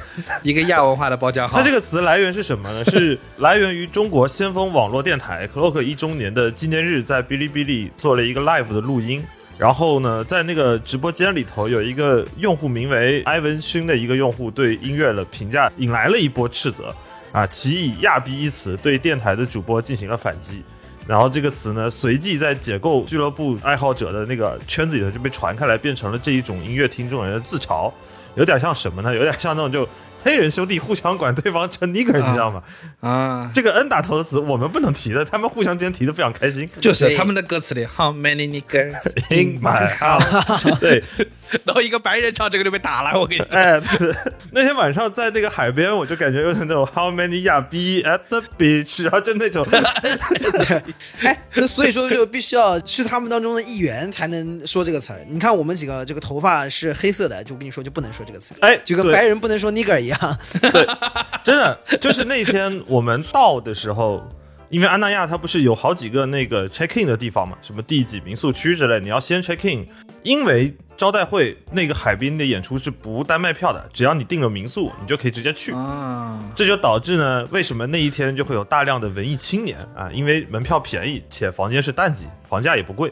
[0.45, 1.59] 一个亚文化的包浆号。
[1.59, 2.85] 它这个词来源是什么呢？
[2.85, 9.25] 是来源于中国先锋网络电台 Clock 一周年的纪念日，在哔哩哔哩做了一个 live 的录音。
[9.59, 16.95] 然后呢，在那个直播间里头，有一个用户名为埃文勋的一个用户对音乐的评价引来了一波斥责
[17.33, 20.63] 啊，其以“亚逼”一词对电台的主播进行了反击。
[21.07, 27.93] 然后这个词呢，随即在解构俱乐部爱好者的那个圈子里头就被传开来，变成了这一种音乐听众人的自嘲，
[28.35, 29.15] 有点像什么呢？
[29.15, 29.89] 有点像那种就
[30.23, 32.63] 黑人兄弟互相管对方称 nigger，你知道吗？
[33.01, 36.69] 啊，这个 N 打头的词我们不能提的，他们互相之间提的非常开心。
[36.81, 38.95] 就是他们的歌词里 How many niggers
[39.31, 41.03] In my house， 对，
[41.65, 43.47] 然后一个白人唱这个就被打了，我跟你说。
[43.51, 44.15] 哎，对
[44.53, 49.67] 那天晚上在那个海边，我就感觉有点那种 How many 亚逼 at the beach，然后就那种，
[51.23, 55.21] 哎，那所以说就必须要是他们当中的一员才能说这个词儿。
[55.29, 60.39] 你看我们几个这个头发是黑色的，就跟你说就不能说这个词，哎，对就跟白人不能说 nigger 一样。
[61.45, 64.23] 真的就是那天我们到的时候，
[64.69, 69.87] 因为安纳亚它不是有好几个那个 check in 的地方嘛，什么第几民宿区之类，你要先 check in，
[70.23, 75.73] 因为招待会那个海滨的演出是不单卖票的，只要你订了民宿，你就可以直接去。
[75.73, 80.11] 啊，这就导致呢，为什么那一天就会有大量的文艺青年啊？
[80.13, 83.11] 因为门票便宜，且房间是淡季，房价也不贵。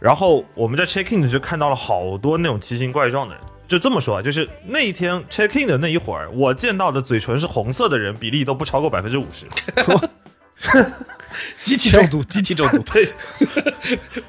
[0.00, 3.44] 然后我们在 check in 的时候看到了好多那种奇形怪状的人。
[3.68, 9.46] 就这么说啊，就是那一天 check in 的那一会儿，我见到的嘴唇是红色的人比例都不超过百分之五十。
[11.62, 12.78] 集体中毒，集体中毒。
[12.90, 13.06] 对，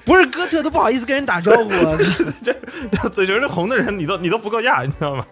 [0.04, 1.98] 不是哥特都不好意思跟人打招呼啊。
[2.44, 5.26] 这嘴唇是红的人，你都你都不够亚，你知道吗？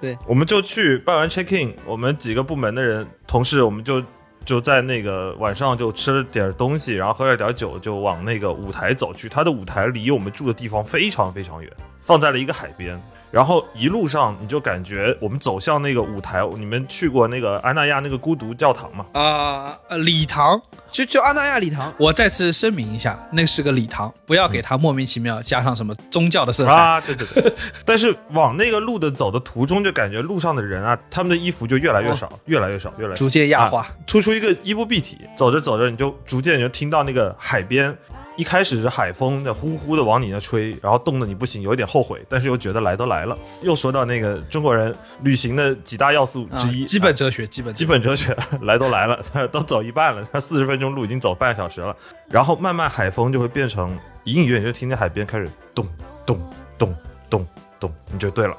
[0.00, 4.02] 对，我们就去办完 check in，我们几个部门的人同事，我们就
[4.44, 9.28] 就在那个晚上就吃了点东西，然后喝了点酒，就往那个舞台走去。
[9.28, 11.70] 他的舞台离我们住的地方非常非常远，
[12.02, 13.00] 放在了一个海边。
[13.30, 19.06] 然后一路上你就感觉我们走向那个舞台，你们去过那个安纳亚那个孤独教堂吗？
[19.12, 20.60] 啊、呃，礼堂，
[20.90, 26.72] 就就安那亚礼堂，我再次声明一下，那是个礼堂，不要给它莫名其妙加上什么宗教的色彩。
[26.72, 27.52] 啊，对对对。
[27.84, 33.16] 但是往那个路的走的途中，就感觉路上的人啊，他们的衣服就越来越少，越来越少，越来越。
[33.16, 35.18] 逐渐亚化，突出一个衣不蔽体。
[35.36, 37.96] 走着走着，你就逐渐你就听到那个海边，
[38.40, 43.36] 一开始是海风的呼呼的往你那吹，然后冻得你不行，有一点后悔，但是又觉得来都来了。
[43.60, 49.22] 又说到那个中国人旅行的几大要素之一，啊基本啊哲学，基本基本哲学，来都来了，
[49.52, 51.94] 都走一半了，他四十分钟路已经走半小时了，
[52.30, 55.86] 然后慢慢海风就会变成隐隐约约就听见海边开始咚
[56.24, 56.40] 咚
[56.78, 56.96] 咚
[57.28, 57.46] 咚
[57.78, 58.56] 咚，你就对了。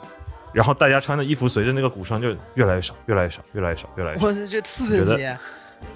[0.53, 4.27] 然后大家穿的衣服随着那个鼓声就越来越少，越来越少，越来越少，越来越少。
[4.27, 5.25] 我这刺激，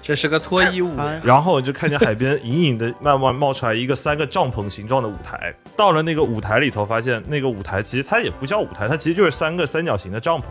[0.02, 0.96] 这是个脱衣舞。
[0.96, 5.54] 啊然后就看见海边隐隐的慢慢冒出来一个三个帐篷形状的舞台。
[5.76, 10.44] 到了那个舞台里头，发现那个舞台其实它也不叫舞台，它其实就是三个三角形的帐篷，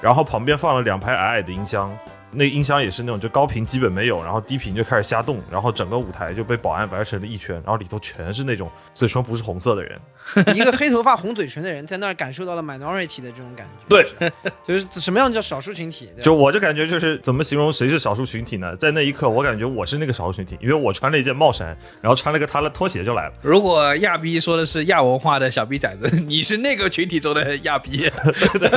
[0.00, 1.96] 然后旁边放了两排矮矮的音箱。
[2.32, 10.00] 那音箱也是那种就高频基本没有，然后低频就开始瞎动，然后整个舞台就被保安围成了一圈，然后里头全是那种嘴唇不是红色的人。
[10.54, 13.72] 一个黑头发红嘴唇的人在那儿感受到了 minority 的这种感觉。
[13.88, 14.30] 对，
[14.68, 16.08] 就是什么样叫少数群体？
[16.22, 18.76] 就我就感觉就是怎么形容谁是少数群体呢？
[18.76, 23.32] 在那一刻，我感觉我是那个少数群体，因为我穿了一件帽衫，然后穿了个他的拖鞋就来了。
[23.42, 28.08] 如果亚逼说的是亚文化的小逼崽子，你是那个群体中的亚逼。
[28.58, 28.68] 对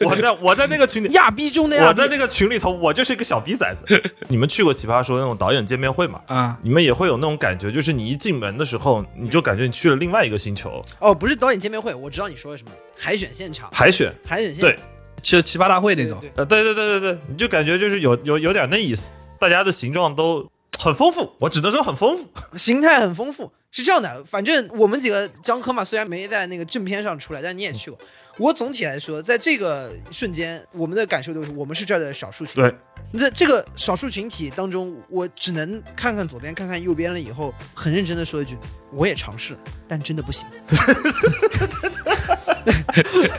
[0.00, 4.02] 我我在我在那个群里，亚逼中的亚逼我在，那个群里头，我就是一个小逼崽子。
[4.28, 6.20] 你们去过奇葩说那种导演见面会吗？
[6.26, 10.82] 啊，你们也会有那种感觉，就是你一进门的时候，你就感觉你去了另外一个星球。
[10.98, 14.84] 哦，不是导演见面会，我知道你说的什么，海选现场，海选，海选现场对场，
[15.22, 16.18] 就奇葩大会那种。
[16.20, 22.26] 对对呃，对对对对对，你就感觉就是有有有点那意思，大家的形状都很丰富，我只能说很丰富。
[22.56, 23.52] 形态很丰富。
[23.72, 27.96] 是这样的，反正我们几个江科嘛，虽然没在那个正片上出来，但你也去过。
[28.38, 32.60] 我总体来说，在这个瞬间，我们的感受就是我们是这儿的少数群体。
[32.62, 32.74] 对，
[33.18, 38.56] 这这个少数群体当中，我只能看看左边，看看右边了以后，很认真的说一句：
[38.92, 40.46] 我也尝试了，但真的不行。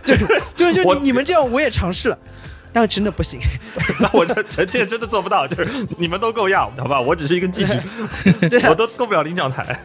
[0.04, 2.18] 就是就是就是你你们这样，我也尝试了，
[2.72, 3.40] 但真的不行。
[4.00, 7.02] 那我这臣妾真的做不到，就是你们都够样，好吧？
[7.02, 9.80] 我只是一个妓女，对啊我都够不了领奖台。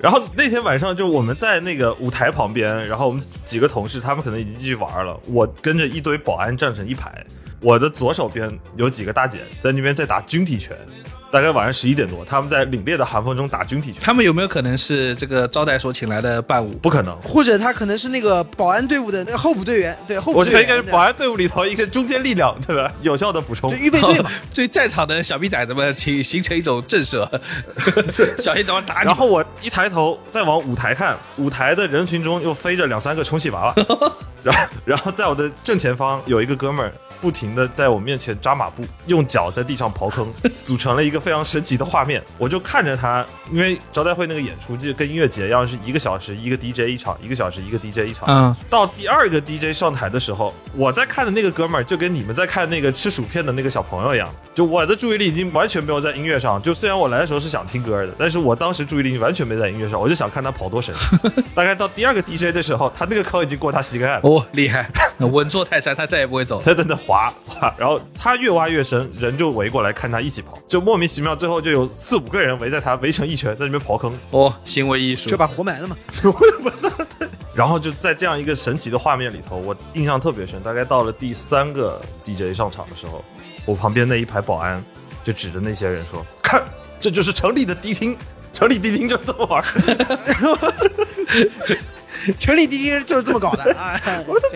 [0.00, 7.24] 然后那天晚上就我们在那个舞台旁边，然后我们几个同事他们可能已经继续玩了，我跟着一堆保安站成一排，
[7.60, 10.76] 我的左手边有几个大姐在那边在打军体拳，
[11.30, 16.74] 大概晚上十一点多，他们在凛冽的寒风中打军体拳，他们有没有可能是这个招待所请来的伴舞？
[16.76, 17.14] 不可能。
[17.20, 22.90] 或者他可能是那个保安队伍的那个候补队员，对候补我觉得队员，应该是保安队伍里头一个中坚力量，对吧？
[23.02, 23.76] 有效的补充就。
[23.76, 24.30] 预备队嘛。
[24.54, 27.28] 对在场的小逼崽子们，请形成一种震慑，
[28.40, 29.06] 小心等会儿打你。
[29.06, 33.74] 然后我一抬头再往舞台看，舞台的人群中又飞着两三个充气娃娃，
[34.42, 40.26] 然后然后在我的正前方有一个哥们儿不停的在我面前扎马步，用脚在地上刨坑，
[40.64, 42.22] 组成了一个非常神奇的画面。
[42.38, 48.28] 我就看着他，因为招待会那个演出就跟音乐节一样，是一个小时一个 DJ 一场，一个小时一个 DJ 一场。
[48.28, 56.62] 嗯，到第二个 DJ 上台的时候，我在看的那个哥们儿就跟你们在看那个吃薯片的那个小朋友一样，就我的注意力已经完全没有在音乐上。
[56.62, 60.94] 就虽然我来的时候是想听歌的，但是我当时注意力完全没在音乐上，我就想看他跑多神。
[61.52, 64.20] 大概到第二个 DJ 的时候，他那个坑已经过他膝盖了。
[64.28, 66.62] 哦， 厉害， 稳坐泰山，他再也不会走了。
[66.64, 74.12] 他在那滑滑，然后他越挖越深，人就围过来看他一起跑，就莫名其妙，最后就有四五个人围在他，围成一圈，在那边刨坑。
[74.32, 75.96] 哦，行为艺术就，把活埋了嘛。
[77.54, 80.62] 然后就在这样一个神奇的画面里头，我印象特别深。
[80.62, 83.24] 大概到了第三个 DJ 上场的时候，
[83.64, 84.84] 我旁边那一排保安
[85.24, 86.62] 就指着那些人说：“看，
[87.00, 88.16] 这就是城里的迪厅，
[88.52, 89.64] 城里迪厅就这么玩。
[92.38, 94.00] 城里滴滴人就是这么搞的啊！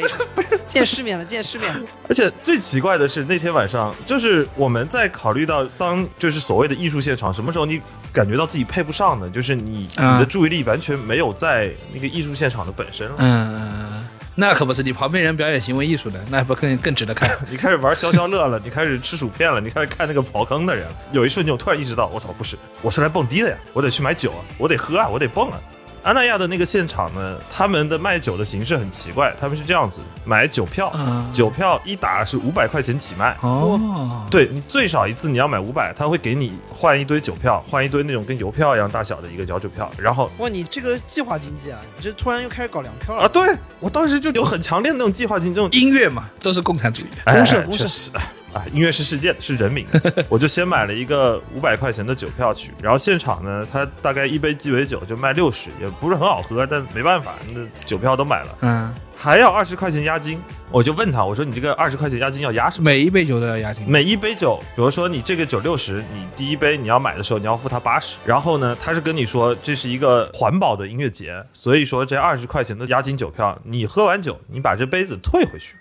[0.67, 1.81] 见世面了，见世面了。
[2.09, 7.81] ”而且最奇怪的是，那天晚上就是我们在考虑到，当就是所谓的艺术现场，什么时候你
[8.13, 9.29] 感觉到自己配不上呢？
[9.31, 13.15] 就是你啊你的注意力完全没有在那个艺术现场的本身了。
[13.19, 17.31] 嗯，那可不是你旁边人表演行为艺术的，那不更更值得看？
[17.51, 20.87] 你开始玩消消乐了，你开始吃薯片了，你开始看那个刨坑的人。
[21.13, 25.61] 有一瞬间，我突然意识到，我操，不是，我是来蹦迪的呀，我得去买酒啊，我得喝啊，我得蹦啊。
[26.03, 31.25] 安那亚的那个现场呢，他们的卖酒的形式很奇怪，他们是这样子，买酒票，啊。
[31.33, 33.37] 酒票一打是五百块钱起卖。
[33.41, 43.23] 哦，对你最少一次你要买五百，他会给你换一堆酒票，换一堆那种跟邮票一样大小的一个小酒票，然后哇，你这个计划经济啊，你这突然又开始搞粮票了。
[43.23, 47.19] 啊，对我当时就有很强烈的那种计划经济这种音乐嘛，都是共产主义的。
[47.25, 48.11] 哎公社公社确实
[48.53, 50.13] 啊，音乐是世界的，是人民的。
[50.29, 60.41] 我就先买了一个五百块钱的酒票去，然后现场呢，他大概一杯鸡尾酒就卖六十，也不是很好喝，但没办法，那酒票都买了，嗯，还要二十块钱押金。
[60.71, 62.85] 我就问他，我说你这个二十块钱押金要押什么？
[62.85, 63.85] 每一杯酒都要押金。
[63.87, 75.77] 每一杯酒，比如说你这个酒六十，你第一杯你要买的时候你要付他八十，然后呢，他是跟你说这是一个环保的音乐节，所以说这二十块钱的押金酒票，你喝完酒，你把这杯子退回去，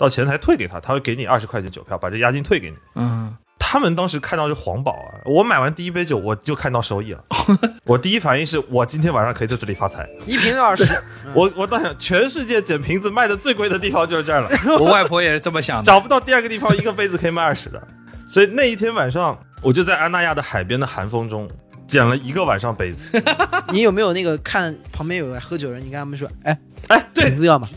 [0.00, 2.76] 到前台退给他，他会给你二十块钱酒票，把这押金退给你。
[2.94, 7.22] 嗯，他们当时看到是黄宝啊，我买完第一杯酒我就看到收益了，
[7.84, 10.08] 我第一反应是我今天晚上可以在这里发财。
[10.24, 10.84] 一瓶二十，
[11.36, 14.48] 我我当想，全世界捡瓶子卖的最贵的地方就是这儿了。
[14.80, 15.84] 我外婆也是这么想的。
[15.84, 17.86] 找不到第二个地方一个杯子可以卖二十的，
[18.26, 21.46] 所以那一天晚上，我就在安那亚的海边的寒风中
[21.86, 23.22] 捡了一个晚上杯子。
[23.70, 27.68] 你有没有那个看旁边有个喝酒人，你跟他们说，哎，哎，对瓶子要吗？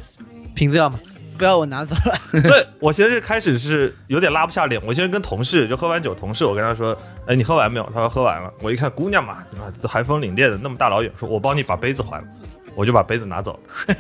[0.56, 0.98] 瓶子要吗？
[1.38, 2.18] 不要我拿走了。
[2.42, 7.92] 对，我先是开始是有点拉不下脸，我先是跟同事就喝完酒，同事我跟他说，哎，你喝完没有？
[7.94, 8.52] 他说喝完了。
[8.62, 12.28] 我一看姑娘嘛，啊，都寒风凛冽的，那么大老远，说我帮你把杯子还了，
[12.76, 13.96] 我就把杯子拿走了。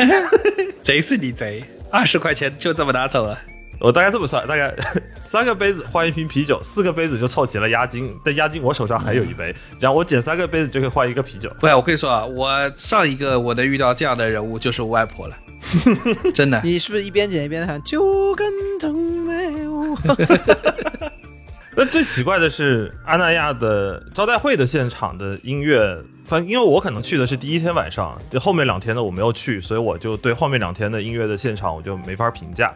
[0.82, 3.38] 贼是你贼，二十块钱就这么拿走了。
[3.80, 4.74] 我大概这么算，大概
[5.26, 8.16] 三个杯子换一瓶啤酒，四个杯子就凑齐了押金。
[8.24, 11.50] 但押金我手上还有一杯，然后我捡三个杯子就可以换一个啤酒。
[11.60, 15.36] 不是，我跟你说啊，我上一个我能遇到这样的人物就是我外婆了，
[16.34, 16.61] 真的。
[16.64, 19.97] 你是不是一边剪一边喊就跟藤梅舞？
[21.76, 32.72] 但最奇怪的是，阿那亚的招待会的现场的音乐，反正因为我可能去的是第一天晚上，就后面两天的我没有去，所以我就对后面两天的音乐的现场我就没法评价。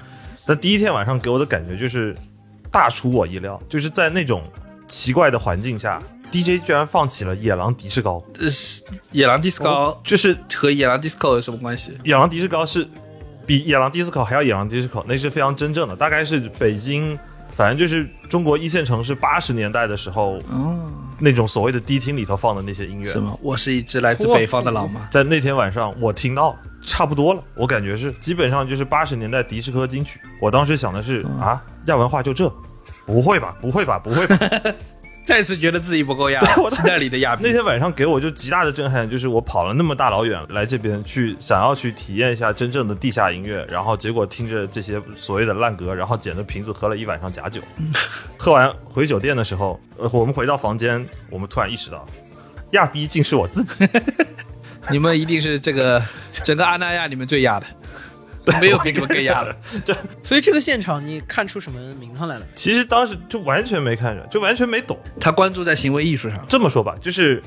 [0.47, 2.15] 但第一天晚上给我的感觉就是
[2.71, 4.41] 大出我意料，就是在那种
[4.87, 6.01] 奇怪的环境下
[6.31, 8.47] ，DJ 居然放起了《野狼迪士高》，呃
[9.11, 11.97] 野狼 disco 就是和野狼 disco 有什么关系？
[12.03, 12.87] 野狼迪士高是
[13.45, 17.17] 比野狼迪斯科还要野狼迪斯科，那是非常真正的，大概是北京，
[17.49, 23.19] 反正就是中国一线城市八十年代的时候哦，那种所谓的迪厅里头放的那些音乐是。
[23.19, 23.37] 吗？
[23.41, 25.07] 我是一只来自北方的老马。
[25.09, 26.55] 在那天晚上，我听到
[26.85, 30.19] 差不多了，我感觉是基本上就是八十年代迪士科金曲。
[30.41, 32.51] 我当时想的是、啊，亚文化就这，
[33.05, 34.37] 不会吧，不会吧，不会吧。
[35.27, 36.39] 再次觉得自己不够亚，
[36.71, 47.59] 是那里的亚那天晚上给我就极大的震撼，就是我跑了那么大老远来这边去，想要去体验一下真正的地下音乐，然后结果听着这些所谓的烂歌，然后捡着瓶子喝了一晚上假酒。
[48.39, 52.07] 喝完回酒店的时候，呃，我们回到房间，我们突然意识到，
[52.71, 53.85] 亚逼竟是我自己。
[54.89, 56.01] 你们一定是这个
[56.31, 57.65] 整个阿那亚里面最亚的，
[58.59, 59.55] 没有比你们更压的。
[60.23, 62.45] 所以这个现场你看出什么名堂来了？
[62.55, 64.97] 其实当时就完全没看着，就完全没懂。
[65.19, 67.41] 他关注在行为艺术上，这么说吧，就是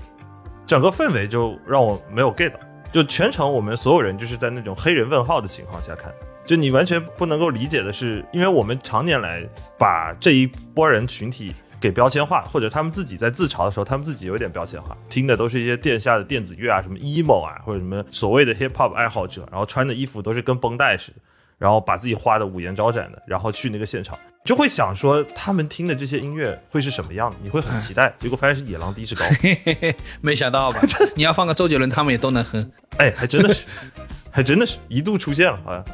[0.66, 2.60] 整个氛围就让我没有 get 到，
[2.92, 6.12] 就全程我们所有人就是在那种黑人问号的情况下看，
[6.44, 9.42] 就你完全不能够理解的是，因为我们常年来
[9.78, 21.18] 把这一波人群体给标签化，或者他们自己在自嘲的时候，他们自己有点标签化，听的都是一些殿下的电子乐啊，什么 emo 啊，或者什么所谓的 hip hop 爱好者，然后穿的衣服都是跟绷带似的。
[21.58, 30.80] 然后把自己画的五颜招展的，然后去那个现场，就会想说他们听的这些音乐会是什么样的，你会很期待，结果发现是野狼低士高，嘿嘿嘿，没想到吧？
[31.14, 32.72] 你要放个周杰伦，他们也都能哼。
[32.96, 33.66] 哎，还真的是，
[34.32, 35.84] 还真的是一度出现了，好像，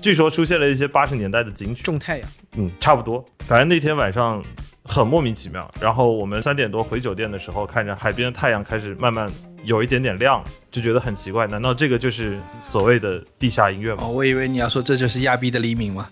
[0.00, 3.24] 据说出现了一些八十年代的金曲，种太阳，嗯，差不多。
[3.40, 4.40] 反正那天晚上
[4.84, 5.70] 很莫名其妙。
[5.80, 9.30] 然后我们三点多回酒店的时候，看着海边的太阳开始慢慢
[9.64, 11.46] 有一点点亮，就觉得很奇怪。
[11.46, 14.04] 难道这个就是所谓的地下音乐吗？
[14.04, 16.08] 哦，我以为你要说这就是亚逼的黎明吗？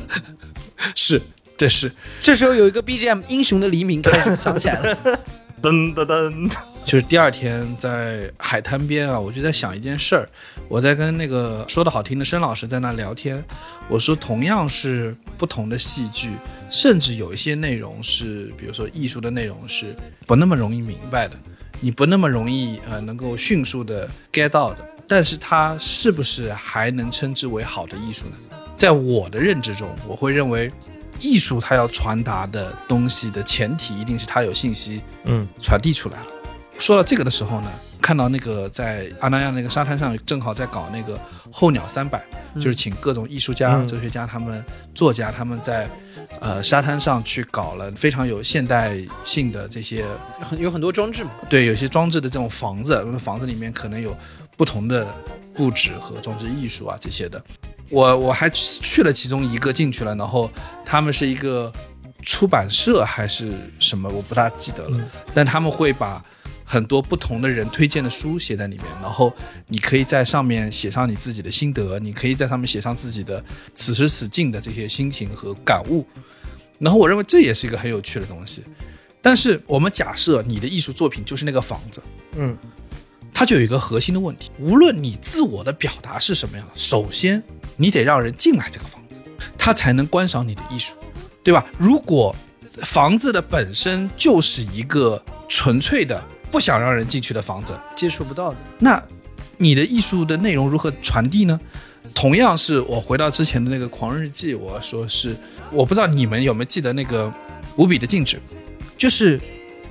[0.94, 1.20] 是，
[1.56, 1.90] 这是。
[2.22, 4.98] 这时候有一个 BGM《英雄的黎明》开始响起来了。
[5.62, 6.52] 噔噔噔，
[6.86, 10.28] 就是第二天在海滩边啊，我就在想一件事儿，
[10.68, 13.44] 我在跟那个说的好听的申老师在那聊天，
[13.88, 16.30] 我说同样是不同的戏剧，
[16.70, 19.96] 甚至有一些内容是，比如说艺术的内容是
[20.28, 21.36] 不那么容易明白的，
[21.80, 28.32] 你不那么容易呃能够迅速的 get 到的，但是它是不是还能称之为好的艺术呢？
[28.76, 30.70] 在我的认知中，我会认为。
[31.18, 36.26] 艺术它要传达的东西的前提，一定是它有信息，嗯，传递出来了。
[36.78, 37.70] 说到这个的时候呢，
[38.00, 41.18] 看到那个在阿那亚那个沙滩上，正好在搞那个
[41.50, 42.24] 候鸟三百，
[42.56, 44.64] 就是请各种艺术家、哲学家、他们
[44.94, 45.88] 作家，他们在
[46.40, 50.04] 呃沙滩上去搞了非常有现代性的这些
[50.40, 51.30] 很有很多装置嘛。
[51.48, 54.16] 对，有些装置的这种房子，房子里面可能有
[54.56, 55.06] 不同的
[55.54, 57.42] 布置和装置艺术啊这些的。
[57.88, 60.50] 我我还去了其中一个进去了，然后
[60.84, 61.72] 他们是一个
[62.22, 65.00] 出版社还是什么，我不大记得了。
[65.32, 66.24] 但他们会把
[66.66, 69.32] 很多不同的人推荐的书写在里面，然后
[69.68, 73.42] 你可以在上面写上你自己的心得，你可以在上面写上自己的
[73.74, 76.04] 此时此境的这些心情和感悟。
[76.78, 78.62] 然后我认为这也是一个很有趣的东西。
[79.22, 82.02] 但是我们假设你的艺术作品就是那个房子，
[82.36, 82.56] 嗯，
[83.32, 87.42] 它就有一个核心的问题，无论你自我的表达是什么样的，首先。
[87.78, 89.20] 你得让人进来这个房子，
[89.58, 90.94] 他才能观赏你的艺术，
[91.44, 91.62] 对吧？
[91.76, 92.34] 如果
[92.84, 99.02] 房子的本身就是一个纯粹的不想让人进去的房子，接触不到的，那
[99.58, 101.58] 你的艺术的内容如何传递呢？
[102.14, 105.36] 同样是我回到之前的那个《狂人日记》，我说是，
[105.70, 107.32] 我不知道你们有没有记得那个
[107.76, 108.40] 无比的静止，
[108.96, 109.38] 就是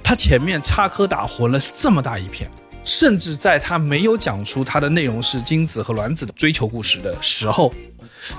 [0.03, 2.49] 他前面插科打诨了这么大一片。
[2.83, 7.73] 甚至在他没有讲出他的内容是精子和卵子的追求故事的时候，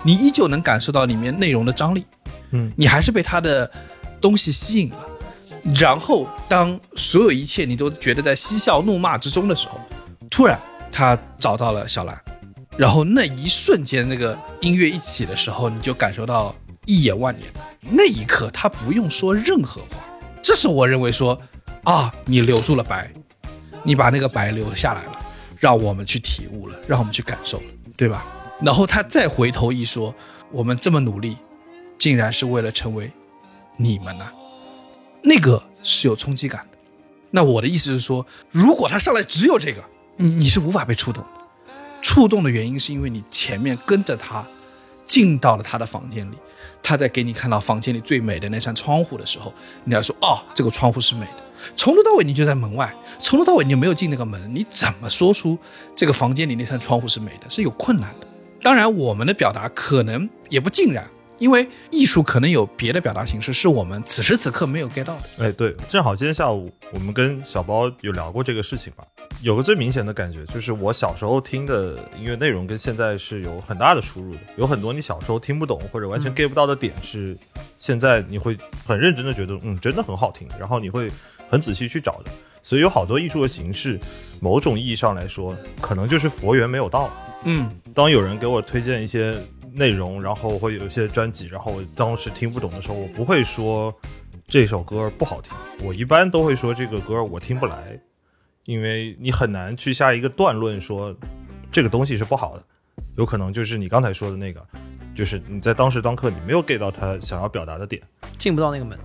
[0.04, 2.06] 你依旧能感受到里面内容的张力，
[2.52, 3.68] 嗯，你还是被他的
[4.20, 4.98] 东西吸引了。
[5.74, 9.80] 然后，当所有一切你都觉得在嬉笑怒骂之中的时候，
[10.30, 10.59] 突然
[10.92, 12.16] 他找到了小兰，
[12.76, 16.55] 然后那一瞬间，那个音乐一起的时候，你就感受到
[16.86, 17.49] 一眼万年。
[17.80, 19.97] 那一刻，他不用说任何话，
[20.42, 21.40] 这是我认为说
[21.84, 23.11] 啊，你留住了白。
[23.82, 25.18] 你把那个白留下来了，
[25.59, 27.64] 让我们去体悟了，让我们去感受了，
[27.97, 28.24] 对吧？
[28.61, 30.12] 然后他再回头一说，
[30.51, 31.36] 我们这么努力，
[31.97, 33.09] 竟然是为了成为
[33.76, 34.24] 你们呐，
[35.22, 36.78] 那个是有冲击感的。
[37.30, 39.82] 那我的意思是说，如果他上来只有这个，
[40.16, 41.30] 你你是无法被触动的。
[42.03, 44.47] 触动的原因是因为你前面跟着他
[45.05, 46.37] 进到了他的房间里，
[46.82, 49.53] 他在给你看到房间里最美的那扇窗户的时候，
[49.84, 51.45] 你要说哦，这个窗户是美的。
[51.74, 55.59] 从头到尾你就在门外，从头到尾你就没有进那个门，你怎么说出
[55.95, 57.51] 这个房间里那扇窗户是美的？
[57.51, 58.26] 是有困难的。
[58.62, 61.09] 当然，我们的表达可能也不尽然，
[61.39, 65.22] 因为艺术可能有别的表达形式，是我们此时此刻没有 get 到的。
[65.45, 69.05] 哎，对，正好今天下午我们跟小包有聊过这个事情吧。
[69.43, 74.41] 有个最明显的感觉，就是我小时候听的音乐内容跟现在是有很大的出入的。
[74.57, 77.37] 有很多你小时候听不懂或者完全 get 不到的点，是
[77.76, 78.57] 现在你会
[78.87, 80.49] 很认真的觉得，嗯，真的很好听。
[80.59, 81.11] 然后你会。
[81.49, 82.30] 很仔细去找的，
[82.61, 84.01] 所以有好多艺术的形式，
[84.41, 87.09] 某种意义上来说，可能就是佛缘没有到。
[87.45, 89.32] 嗯，当有人给我推荐一些
[89.77, 93.95] 内容，然后会有一些专辑，然后我当时听不懂的时候，我不会说
[94.49, 95.53] 这首歌不好听，
[95.85, 98.01] 我一般都会说这个歌我听不来，
[98.64, 101.14] 因为你很难去下一个断论说
[101.70, 102.64] 这个东西是不好的，
[103.18, 104.66] 有可能就是你刚才说的那个，
[105.14, 108.03] 就是你在当时当刻你没有 get 到他想要表达的点，
[108.39, 108.99] 进不到那个门。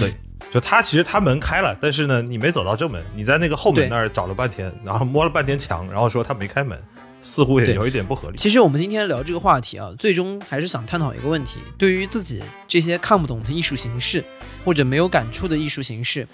[0.00, 0.12] 对。
[0.50, 6.78] 就他其实他门开了，但是呢，你没走到正门，你在那个后门那儿找了半天，然后摸了半天墙，然后说他没开门，
[7.24, 8.36] 似乎也有一点不合理。
[8.36, 14.22] 其实我们今天聊这个话题啊，最终还是想探讨一个问题：对于自己这些看不懂的艺术形式，
[14.64, 16.28] 或者没有感触的艺术形式，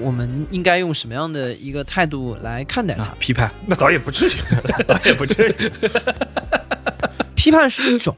[0.00, 3.04] 我们应该用什么样的一个态度来看待它？
[3.18, 3.50] 批判？
[3.66, 4.32] 那倒也不至于，
[4.86, 5.70] 倒也不至于。
[7.34, 8.16] 批判是一种。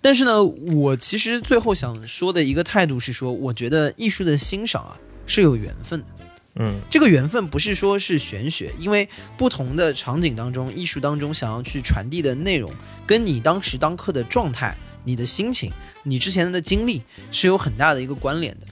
[0.00, 4.96] 但是呢，我其实最后想说的一个态度是说，我觉得艺术的欣赏啊
[5.26, 6.19] 是有缘分的。
[6.56, 12.70] 嗯这个缘分不是说是玄学，因为不同的场景当中、艺术当中想要去传递的内容，
[13.06, 15.72] 跟你当时当刻的状态、你的心情、
[16.02, 18.66] 你之前的经历是有很大的一个关联的。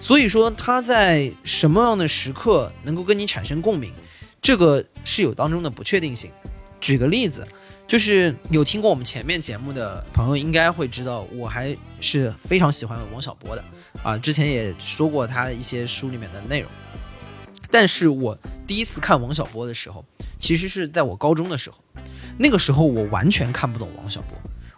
[0.00, 3.92] 所以说，他在什么样的时刻能够跟你产生共鸣，
[4.40, 6.30] 这个是有当中的不确定性。
[6.80, 7.46] 举个例子，
[7.86, 13.64] 就是有听过我们前面节目的朋友应该会知道，我还是非常喜欢王小波的
[14.02, 16.70] 啊，之前也说过他一些书里面的内容。
[17.70, 20.04] 但是我第一次看王小波的时候，
[20.38, 21.78] 其实是在我高中的时候，
[22.38, 24.30] 那个时候我完全看不懂王小波，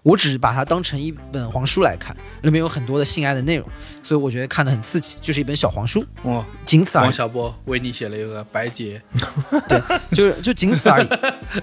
[0.02, 3.68] 我只把它当成一本黄书来看，里面有很多的性爱的内容，
[4.02, 7.04] 所以我觉得看得很刺激，就是一本小黄书，哦，仅此而已。
[7.04, 9.00] 王小波为你写了一个白洁，
[9.68, 9.80] 对
[10.12, 11.08] 就就仅此而已。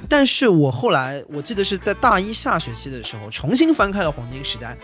[0.08, 4.78] 但是我后来我记得是在大一下学期的时候，重新翻开了《黄金时代》，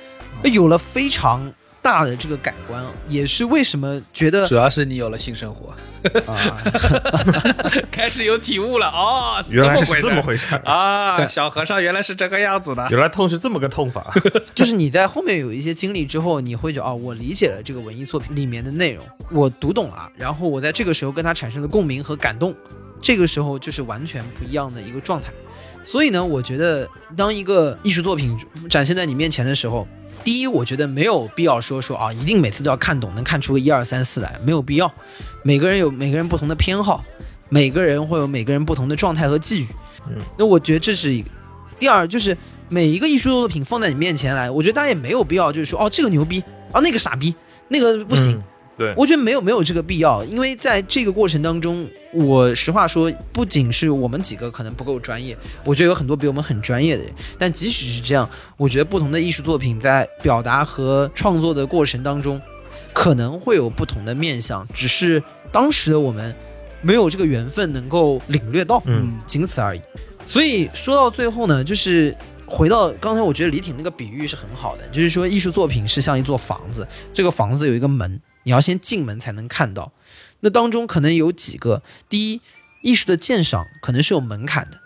[0.49, 1.51] 有了非常
[1.83, 5.75] 大的这个改观，也是为什么觉得主要是你有了性生活，
[6.25, 6.57] 啊，
[7.91, 11.27] 开始有体悟了哦，原来是这么回事，啊！
[11.27, 12.87] 小和尚原来是这个样子的。
[12.89, 14.13] 原来痛是这么个痛法。
[14.55, 22.55] 就是你在后面有一些经历之后，你会觉得哦，我理解了这个文艺作品里面的内容，我读懂了，然后我在这个时候跟他产生了共鸣和感动，
[23.01, 25.29] 这个时候就是完全不一样的一个状态。
[25.83, 29.85] 所以呢，我觉得当一个艺术作品展现在你面前的时候，
[30.23, 34.91] 第一，我觉得没有必要说说啊，一定每次都要看懂，能看出个一二三四来，没有必要。
[35.43, 37.03] 每个人有每个人不同的偏好，
[37.49, 39.67] 每个人会有每个人不同的状态和际遇。
[40.07, 41.29] 嗯，那我觉得这是一个。
[41.77, 42.37] 第二就是
[42.69, 47.35] 每一个艺术作品放在你面前来，我觉得大家也没有必要就是说哦这个牛逼啊那个傻逼
[47.67, 48.33] 那个不行。
[48.33, 48.43] 嗯
[48.77, 57.11] 对我觉得没有没有这个必要，因为在这个过程当中，我实话说，不仅是我们几个可能不够专业，我觉得有很多比我们很专业的人。
[57.37, 62.41] 但即使是这样，我觉得不同的艺术作品在表达和创作的过程当中，
[62.93, 65.21] 可能会有不同的面向，只是
[65.51, 66.35] 当时的我们
[66.81, 69.81] 没有这个缘分能够领略到，嗯，仅此而已。
[70.25, 72.15] 所以说到最后呢，就是
[72.47, 79.91] 回到刚才，我觉得李挺那个比喻是很好的，就是说艺术作品是像一座房子，这个房子有一个门，你要先进门才能看到。
[80.41, 82.41] 那当中可能有几个，第一，
[82.81, 84.79] 艺术的鉴赏可能是有门槛的，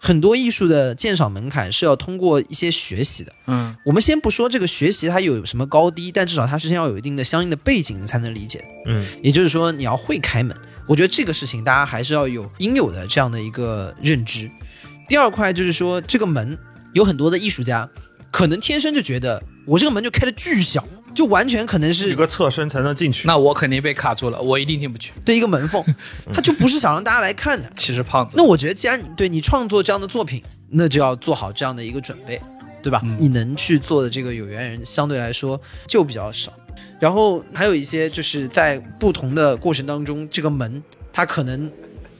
[0.00, 3.32] 很多艺术的鉴赏门槛是要通过一些学习的。
[3.46, 8.64] 嗯，我们先不说这个学习它有什么高低，但至少它是先要有一定的相应的背景，你才能理解。
[8.86, 10.56] 嗯，也就是说你要会开门。
[10.86, 14.50] 我觉得这个事情大家还是要有应有的这样的一个认知。
[15.08, 16.58] 第二块就是说，这个门
[16.92, 17.88] 有很多的艺术家
[18.32, 20.86] 可能天生就觉得我这个门就开的巨小，
[21.18, 23.26] 就完全可能是一个侧身才能进去。
[23.26, 25.12] 那我肯定被卡住了，我一定进不去。
[25.24, 25.84] 对一个门缝，
[26.32, 27.68] 他就不是想让大家来看的。
[27.74, 30.40] 其实胖子，那我觉得，既然你对你创作这样的作品，
[30.70, 32.40] 那就要做好这样的一个准备，
[32.84, 33.00] 对吧？
[33.02, 36.52] 嗯你能去做的这个有缘人相对来说就比较少。
[37.00, 40.80] 然后还有一些就是在不同的过程当中，这个门
[41.12, 41.68] 它可能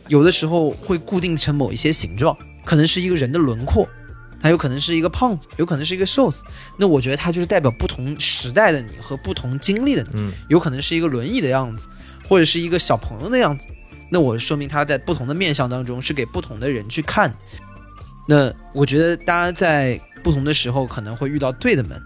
[0.09, 3.88] 有的时候会固定成某一些形状，可能是一个人的轮廓，
[4.41, 6.45] 它有可能是一个胖子，有可能是一个瘦子。
[6.76, 11.89] 那我觉得他就是代表不同时代的你和不同经历的你，嗯，有可能是一个轮椅的样子，
[12.28, 13.66] 或者是一个小朋友的样子。
[14.11, 17.34] 那我说明他在不同的面相当中是给不同的人去看。
[18.26, 22.01] 那我觉得大家在不同的时候可能会遇到对的门，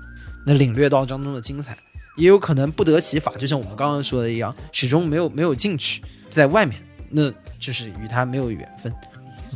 [0.47, 1.77] 那领略到当中的精彩，
[2.17, 6.81] 也有可能不得其法，就像我们刚刚说的一样，始终没有没有进去，在外面，
[7.11, 7.31] 那
[7.61, 8.93] 就是与他没有缘分。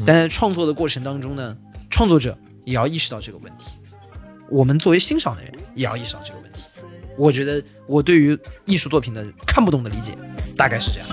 [0.05, 1.57] 但在创作的过程当中呢，
[1.89, 2.37] 创作者
[2.67, 3.67] 也要意识到这个问题，
[4.51, 6.65] 我们作为欣赏的人也要意识到这个问题。
[7.17, 10.19] 我觉得我对于艺术作品的看不懂的理解，
[10.57, 11.09] 大概是这样。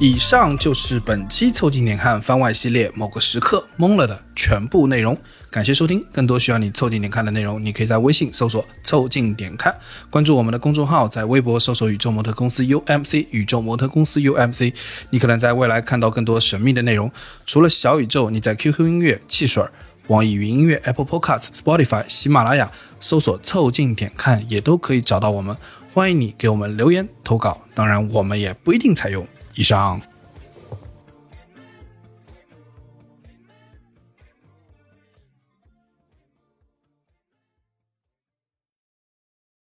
[0.00, 5.14] 以上就是本期凑近点看番外系列某个时刻懵了的全部内容。
[5.50, 9.74] 感谢收听，更多需要你凑近点看的内容，你可以在微信搜索“凑近点看”，
[10.10, 14.74] 关注我们的公众号，在微博搜索“宇宙模特公司 UMC”，宇宙模特公司 UMC，
[15.08, 17.10] 你可能在未来看到更多神秘的内容。
[17.46, 19.64] 除了小宇宙，你在 QQ 音乐、汽水、
[20.08, 22.70] 网易云音乐、Apple Podcasts、Spotify、喜马拉雅
[23.00, 25.56] 搜索“凑近点看”也都可以找到我们。
[25.94, 29.26] 欢迎你给我们留言投稿，当然我们也不一定采用。
[29.54, 29.98] 以上。